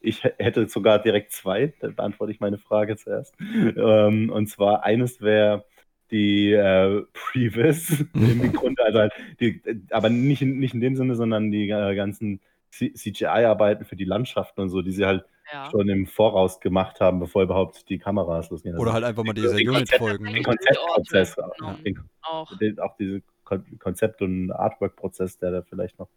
[0.00, 3.34] ich hätte sogar direkt zwei, da beantworte ich meine Frage zuerst.
[3.40, 5.64] Ähm, und zwar eines wäre
[6.10, 11.14] die äh, Previs im Grunde, also halt die, aber nicht in, nicht in dem Sinne,
[11.14, 12.40] sondern die äh, ganzen
[12.72, 15.70] CGI-Arbeiten für die Landschaften und so, die sie halt ja.
[15.70, 18.74] schon im Voraus gemacht haben, bevor überhaupt die Kameras losgehen.
[18.74, 20.24] Also Oder halt einfach mal diese den Unit-Folgen.
[20.32, 20.42] den?
[20.42, 21.74] Konzeptprozess, Genau.
[21.84, 22.58] den, Auch.
[22.58, 26.08] den, auch diese Kon Konzept- und Artwork-Prozess, der da vielleicht noch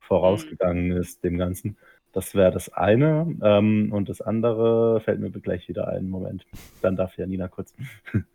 [0.00, 1.76] vorausgegangen ist, dem Ganzen.
[2.12, 3.36] Das wäre das eine.
[3.42, 6.08] Ähm, und das andere fällt mir gleich wieder ein.
[6.08, 6.46] Moment.
[6.80, 7.74] Dann darf Janina kurz.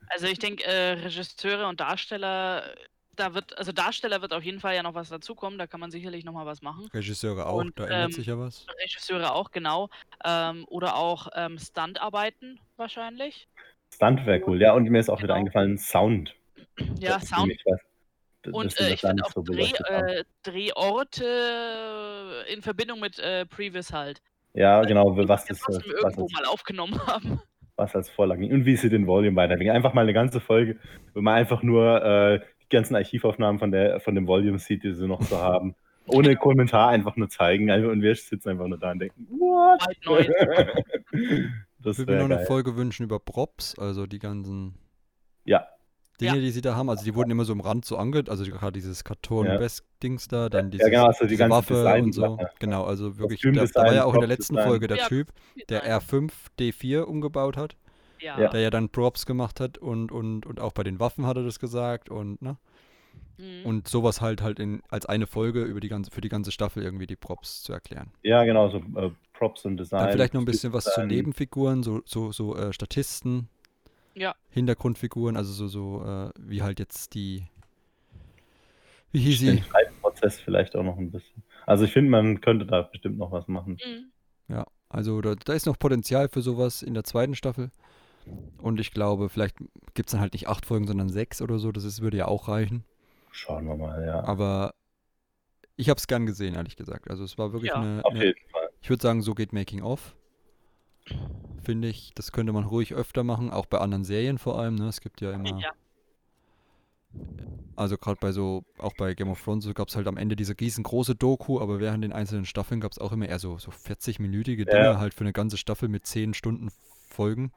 [0.10, 2.64] Also ich denke, äh, Regisseure und Darsteller,
[3.16, 5.92] da wird, also Darsteller wird auf jeden Fall ja noch was dazukommen, da kann man
[5.92, 6.88] sicherlich noch mal was machen.
[6.94, 8.66] Regisseure auch, Und, da ändert ähm, sich ja was.
[8.82, 9.90] Regisseure auch, genau.
[10.26, 13.48] Ähm, oder auch ähm, Stuntarbeiten wahrscheinlich.
[13.94, 14.62] Stunt wäre cool.
[14.62, 15.40] Ja, und mir ist auch wieder Genau.
[15.40, 16.34] eingefallen, Sound.
[17.00, 17.54] Ja, Das Sound.
[17.66, 17.80] was,
[18.44, 21.26] das Und äh, ich finde auch so Dreh, äh, Drehorte
[22.52, 24.22] in Verbindung mit äh, Previous halt.
[24.54, 27.42] Ja, genau, Die was, das, was, irgendwo als, mal aufgenommen haben.
[27.76, 28.46] was als Vorlage.
[28.48, 29.76] Und wie sie den Volume weiterbringen.
[29.76, 30.78] Einfach mal eine ganze Folge,
[31.14, 32.42] wo man einfach nur äh,
[32.72, 35.76] ganzen Archivaufnahmen von, der, von dem Volume sieht, die sie noch so haben.
[36.08, 37.70] Ohne Kommentar einfach nur zeigen.
[37.70, 39.80] Also, und wir sitzen einfach nur da und denken, what?
[40.06, 40.28] Neues.
[41.80, 42.46] das Ich würde mir noch eine geil.
[42.46, 44.76] Folge wünschen über Props, also die ganzen
[45.46, 45.68] Ja,
[46.20, 46.42] Dinge, Ja.
[46.42, 46.90] die sie da haben.
[46.90, 48.24] Also die wurden immer so im Rand so ange...
[48.28, 52.14] Also gerade dieses Cartoon-Best-Dings da, dann Ja, dieses, genau, also die diese ganze Waffe und
[52.14, 52.22] so.
[52.22, 52.52] Design-Sache.
[52.60, 54.70] Genau, also wirklich, da, war ja auch in der letzten Prop-Design.
[54.70, 55.30] Folge der Ja, Typ,
[55.70, 57.78] der R5 D4 umgebaut hat,
[58.22, 58.40] Ja.
[58.40, 58.50] Ja.
[58.50, 61.44] der ja dann Props gemacht hat und, und, und auch bei den Waffen hat er
[61.44, 62.58] das gesagt und, ne?
[63.38, 63.66] Mhm.
[63.66, 66.84] Und sowas halt halt in, als eine Folge über die ganze, für die ganze Staffel
[66.84, 68.12] irgendwie die Props zu erklären.
[68.24, 70.04] ja, genau, so äh, Props und Design.
[70.04, 71.06] Dann vielleicht noch ein bisschen was zu.
[71.06, 73.50] Nebenfiguren, so, so, so äh, Statisten,
[74.14, 74.36] Ja.
[74.50, 77.48] Hintergrundfiguren, also so, so äh, wie halt jetzt die.
[79.12, 79.64] Wie hieß Den sie?
[79.64, 81.44] Schreibprozess vielleicht auch noch ein bisschen.
[81.66, 83.78] Also ich finde, man könnte da bestimmt noch was machen.
[83.84, 84.12] Mhm.
[84.54, 87.72] Ja, also da, da ist noch Potenzial für sowas in der zweiten Staffel.
[88.62, 89.58] Und ich glaube, vielleicht
[89.94, 91.72] gibt es dann halt nicht acht Folgen, sondern sechs oder so.
[91.72, 92.84] Das ist, würde ja auch reichen.
[93.32, 94.24] Schauen wir mal, ja.
[94.24, 94.74] Aber
[95.78, 97.10] ich habe es gern gesehen, ehrlich gesagt.
[97.10, 97.78] Also es war wirklich Ja.
[97.82, 98.70] eine, Auf eine jeden Fall.
[98.82, 100.16] Ich würde sagen, so geht Making of.
[101.64, 104.76] Finde ich, das könnte man ruhig öfter machen, auch bei anderen Serien vor allem.
[104.76, 104.88] Ne?
[104.88, 105.72] Es gibt ja immer, Ja.
[107.76, 110.36] also gerade bei so, auch bei Game of Thrones, so gab es halt am Ende
[110.36, 113.72] diese riesengroße Doku, aber während den einzelnen Staffeln gab es auch immer eher so, so
[113.72, 114.78] 40-minütige Ja.
[114.78, 116.70] Dinge, halt für eine ganze Staffel mit 10 Stunden
[117.08, 117.52] Folgen,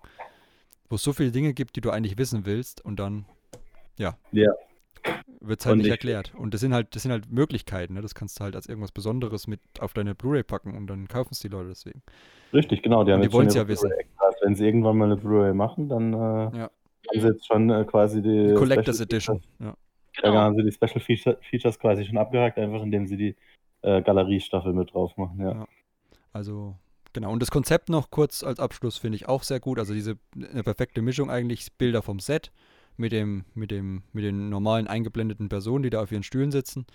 [0.88, 3.24] wo es so viele Dinge gibt, die du eigentlich wissen willst und dann,
[3.98, 4.52] ja, Ja.
[5.40, 6.32] wird es halt Und nicht ich- erklärt.
[6.34, 8.00] Und das sind halt, das sind halt Möglichkeiten, ne?
[8.02, 11.30] das kannst du halt als irgendwas Besonderes mit auf deine Blu-ray packen und dann kaufen
[11.32, 12.02] es die Leute deswegen.
[12.52, 13.04] Richtig, genau.
[13.04, 13.88] Die haben Und die wollen's ihre ja wissen.
[13.88, 14.34] Blu-ray-Extras.
[14.42, 16.70] Wenn sie irgendwann mal eine Blu-ray machen, dann äh, haben Ja.
[17.12, 19.40] sie jetzt schon äh, quasi die Die Collectors Special Edition.
[19.60, 19.76] Ja.
[20.16, 20.28] Genau.
[20.30, 23.36] genau, haben sie die Special Feature, Features quasi schon abgehakt, einfach indem sie die
[23.82, 25.40] äh, Galeriestaffel mit drauf machen.
[25.40, 25.52] Ja.
[25.52, 25.68] Ja.
[26.32, 26.76] Also,
[27.14, 27.32] genau.
[27.32, 29.78] Und das Konzept noch kurz als Abschluss finde ich auch sehr gut.
[29.78, 32.52] Also diese eine perfekte Mischung eigentlich Bilder vom Set
[32.98, 36.86] mit dem, mit dem, mit den normalen eingeblendeten Personen, die da auf ihren Stühlen sitzen.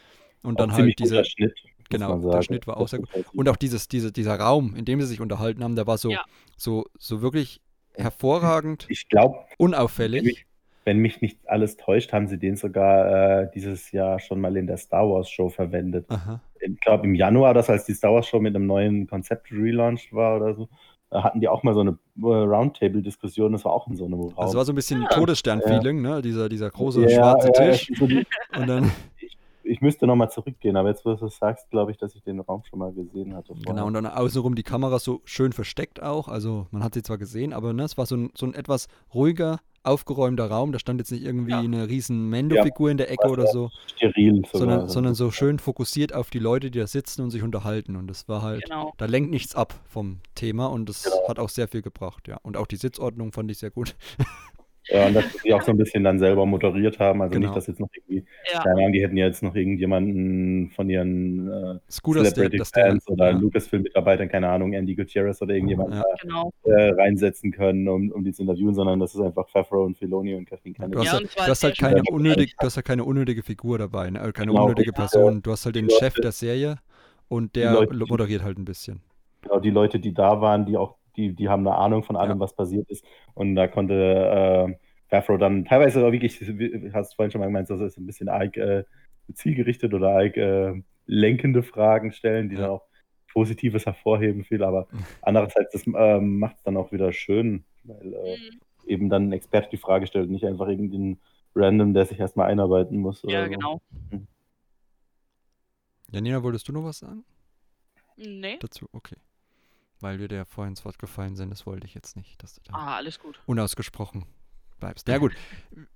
[0.43, 1.15] Und dann halt ziemlich diese.
[1.15, 1.53] guter Schnitt.
[1.89, 2.41] genau, der.
[2.43, 3.09] Schnitt war auch sehr gut.
[3.33, 6.11] Und auch dieses, diese, dieser Raum, in dem sie sich unterhalten haben, der war so,
[6.11, 6.23] Ja.
[6.55, 7.61] so, so wirklich
[7.93, 10.45] hervorragend, Ich glaube, unauffällig.
[10.89, 14.65] Wenn mich nicht alles täuscht, haben sie den sogar äh, dieses Jahr schon mal in
[14.65, 16.07] der Star Wars Show verwendet.
[16.09, 16.41] Aha.
[16.59, 20.11] Ich glaube, im Januar, das als die Star Wars Show mit einem neuen Konzept relaunched
[20.13, 20.67] war oder so,
[21.11, 23.51] hatten die auch mal so eine äh, Roundtable-Diskussion.
[23.51, 24.33] Das war auch in so einem Raum.
[24.35, 25.09] Also es war so ein bisschen Ja.
[25.09, 26.23] Todesstern-Feeling, ne?
[26.23, 27.91] Dieser, dieser große Ja, schwarze ja, Tisch.
[28.01, 28.91] Und dann,
[29.63, 32.39] ich müsste nochmal zurückgehen, aber jetzt, wo du es sagst, glaube ich, dass ich den
[32.39, 33.49] Raum schon mal gesehen hatte.
[33.53, 33.65] vorher.
[33.65, 36.27] Genau, und dann außenrum die Kamera so schön versteckt auch.
[36.27, 38.87] Also man hat sie zwar gesehen, aber ne, es war so ein, so ein etwas
[39.13, 40.71] ruhiger, aufgeräumter Raum.
[40.71, 41.59] Da stand jetzt nicht irgendwie Ja.
[41.59, 45.31] eine riesen Mendo-Figur in der Ecke Was oder ja so, Steril sondern, Also, sondern so
[45.31, 47.95] schön fokussiert auf die Leute, die da sitzen und sich unterhalten.
[47.95, 48.93] Und das war halt, Genau.
[48.97, 51.27] da lenkt nichts ab vom Thema und das Genau.
[51.27, 52.37] hat auch sehr viel gebracht, ja.
[52.41, 53.95] Und auch die Sitzordnung fand ich sehr gut.
[54.91, 57.21] Ja, und dass sie auch so ein bisschen dann selber moderiert haben.
[57.21, 57.47] Also Genau.
[57.47, 58.63] nicht, dass jetzt noch irgendwie, Ja.
[58.63, 63.37] keine Ahnung, die hätten ja jetzt noch irgendjemanden von ihren äh, Celebrity Fans oder ja,
[63.37, 66.03] Lucasfilm-Mitarbeitern, keine Ahnung, Andy Gutierrez oder irgendjemand Ja.
[66.21, 66.51] Genau.
[66.63, 70.33] äh, reinsetzen können, um, um die zu interviewen, sondern das ist einfach Favreau und Filoni
[70.35, 70.97] und Kathleen du Kennedy.
[70.99, 72.15] hast, Ja, halt, du hast halt keine schön.
[72.15, 74.19] unnötig, du hast halt keine unnötige Figur dabei, ne?
[74.19, 74.91] äh, keine Genau, unnötige.
[74.93, 75.41] Person.
[75.41, 76.77] Du hast halt den Chef der Serie
[77.27, 79.01] und der Leute, moderiert halt ein bisschen.
[79.41, 82.37] Genau, die Leute, die da waren, die auch, die, die haben eine Ahnung von allem,
[82.37, 82.39] Ja.
[82.39, 83.03] was passiert ist.
[83.33, 84.75] Und da konnte äh,
[85.09, 86.39] Favreau dann teilweise auch wirklich,
[86.93, 88.83] hast du vorhin schon mal gemeint, das ist ein bisschen arg äh,
[89.33, 92.61] zielgerichtet oder arg äh, lenkende Fragen stellen, die Ja.
[92.61, 92.85] dann auch
[93.33, 94.87] Positives hervorheben viel, aber
[95.21, 98.59] andererseits, das ähm, macht es dann auch wieder schön, weil äh, Mhm.
[98.87, 101.19] eben dann ein Experte die Frage stellt, nicht einfach irgendein
[101.55, 103.23] Random, der sich erstmal einarbeiten muss.
[103.23, 103.51] Oder Ja, so.
[103.51, 103.81] genau.
[106.11, 107.23] Janina, wolltest du noch was sagen
[108.17, 108.57] Nee.
[108.59, 108.87] dazu?
[108.91, 109.15] Okay.
[110.01, 112.61] Weil wir dir vorhin ins Wort gefallen sind, das wollte ich jetzt nicht, dass du
[112.63, 113.39] da Ah, alles gut.
[113.45, 114.25] unausgesprochen
[114.79, 115.07] bleibst.
[115.09, 115.33] Ja gut,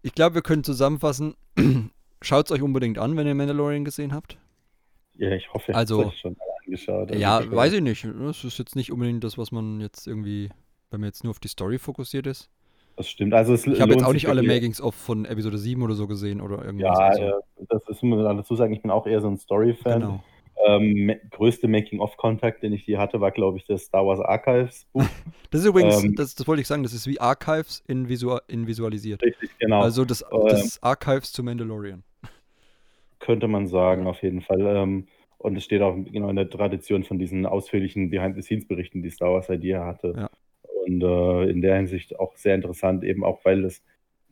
[0.01, 1.35] ich glaube, wir können zusammenfassen.
[2.21, 4.37] Schaut es euch unbedingt an, wenn ihr Mandalorian gesehen habt.
[5.15, 7.09] Ja, ich hoffe, ihr Also- habt euch schon mal angeschaut.
[7.11, 8.05] Also Ja, ich- weiß ich nicht.
[8.19, 10.49] Das ist jetzt nicht unbedingt das, was man jetzt irgendwie,
[10.91, 12.49] wenn man jetzt nur auf die Story fokussiert ist.
[12.97, 13.33] Das stimmt.
[13.33, 14.57] Also es Ich habe jetzt auch nicht alle wirklich.
[14.61, 16.97] Makings of von Episode 7 oder so gesehen oder irgendwas.
[16.99, 20.01] Ja, also, das ist, muss man dazu sagen, ich bin auch eher so ein Story-Fan.
[20.01, 20.23] genau.
[20.65, 25.03] Ähm, größte Making-of-Kontakt, den ich je hatte, war, glaube ich, das Star Wars Archives Buch.
[25.51, 28.41] Das ist übrigens, Ähm, das, das wollte ich sagen, das ist wie Archives in, Visua
[28.47, 29.21] in visualisiert.
[29.21, 29.81] Richtig, genau.
[29.81, 32.03] Also das, Ähm, das Archives zu Mandalorian.
[33.19, 34.61] könnte man sagen, auf jeden Fall.
[34.61, 35.07] Ähm,
[35.37, 39.49] und es steht auch genau in der Tradition von diesen ausführlichen Behind-the-Scenes-Berichten, die Star Wars
[39.49, 40.13] Idea hatte.
[40.15, 40.29] Ja.
[40.85, 43.83] Und äh, in der Hinsicht auch sehr interessant, eben auch, weil es,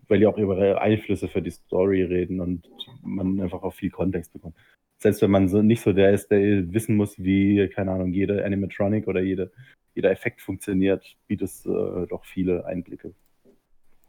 [0.08, 2.70] weil die auch über Einflüsse für die Story reden und
[3.04, 4.56] man einfach auch viel Kontext bekommt.
[5.02, 8.46] Selbst wenn man so nicht so der ist, der wissen muss, wie, keine Ahnung, jede
[8.46, 9.52] Animatronic oder jede,
[9.96, 13.16] jeder Effekt funktioniert, bietet es äh, doch viele Einblicke.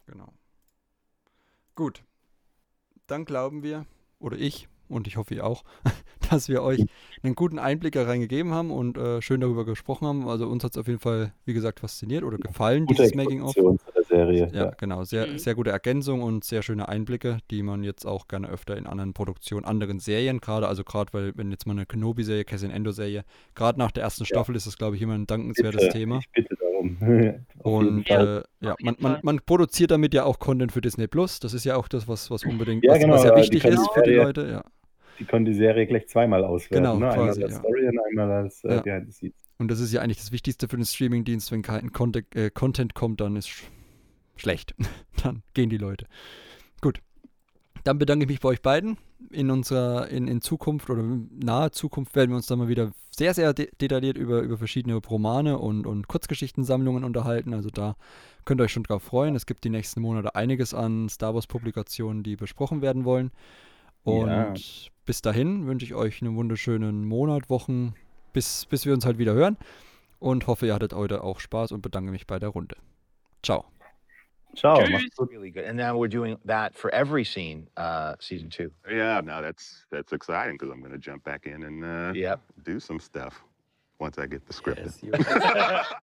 [0.05, 0.31] Genau.
[1.73, 2.03] Gut.
[3.07, 3.87] Dann glauben wir,
[4.19, 5.63] oder ich, und ich hoffe ihr auch,
[6.29, 6.85] dass wir euch
[7.23, 10.27] einen guten Einblick da reingegeben haben und äh, schön darüber gesprochen haben.
[10.27, 13.55] Also uns hat es auf jeden Fall, wie gesagt, fasziniert oder gefallen, Gute dieses Making-of.
[14.15, 14.49] Serie.
[14.53, 14.71] Ja, Ja.
[14.77, 15.03] genau.
[15.03, 15.37] Sehr, Mhm.
[15.37, 19.13] sehr gute Ergänzung und sehr schöne Einblicke, die man jetzt auch gerne öfter in anderen
[19.13, 23.23] Produktionen, anderen Serien gerade, also gerade weil, wenn jetzt mal eine Kenobi-Serie, Cassian Endo-Serie,
[23.55, 24.27] gerade nach der ersten Ja.
[24.27, 26.19] Staffel ist das, glaube ich, immer ein dankenswertes Bitte, Thema.
[26.19, 26.97] Ich bitte darum.
[27.59, 31.39] Und äh, ja, man, man, man produziert damit ja auch Content für Disney Plus.
[31.39, 33.63] Das ist ja auch das, was, was unbedingt, Ja, was, genau, was ja ja, wichtig
[33.65, 34.47] ist für die Leute.
[34.51, 34.63] Ja.
[35.19, 36.83] die können die Serie gleich zweimal auswerten.
[36.83, 37.09] Genau, ne?
[37.11, 37.59] Einmal quasi, als ja.
[37.59, 38.81] Story und einmal als äh, Ja.
[38.81, 39.35] Behind the Scenes.
[39.59, 41.51] Und das ist ja eigentlich das Wichtigste für den Streamingdienst.
[41.51, 43.49] Wenn kein Content, äh, Content kommt, dann ist
[44.35, 44.75] schlecht.
[45.23, 46.07] dann gehen die Leute.
[46.81, 46.99] Gut.
[47.83, 48.97] Dann bedanke ich mich bei euch beiden.
[49.29, 53.33] In unserer, in, in Zukunft oder nahe Zukunft werden wir uns dann mal wieder sehr,
[53.33, 57.53] sehr de detailliert über, über verschiedene Romane und, und Kurzgeschichtensammlungen unterhalten.
[57.53, 57.95] Also da
[58.45, 59.35] könnt ihr euch schon drauf freuen.
[59.35, 63.31] Es gibt die nächsten Monate einiges an Star Wars-Publikationen, die besprochen werden wollen.
[64.03, 64.53] Und Ja.
[65.05, 67.93] bis dahin wünsche ich euch einen wunderschönen Monat, Wochen,
[68.33, 69.57] bis, bis wir uns halt wieder hören.
[70.19, 72.77] Und hoffe, ihr hattet heute auch Spaß und bedanke mich bei der Runde.
[73.43, 73.65] Ciao.
[74.55, 74.91] Ciao, Tschüss.
[74.91, 75.29] macht's gut.
[75.29, 75.65] Really good.
[75.65, 78.71] And now we're doing that for every scene, uh, season two.
[78.89, 82.39] Yeah, no, that's that's exciting because I'm going to jump back in and uh, Yep.
[82.63, 83.43] do some stuff
[83.99, 84.81] once I get the script.
[84.83, 85.11] Yes, you-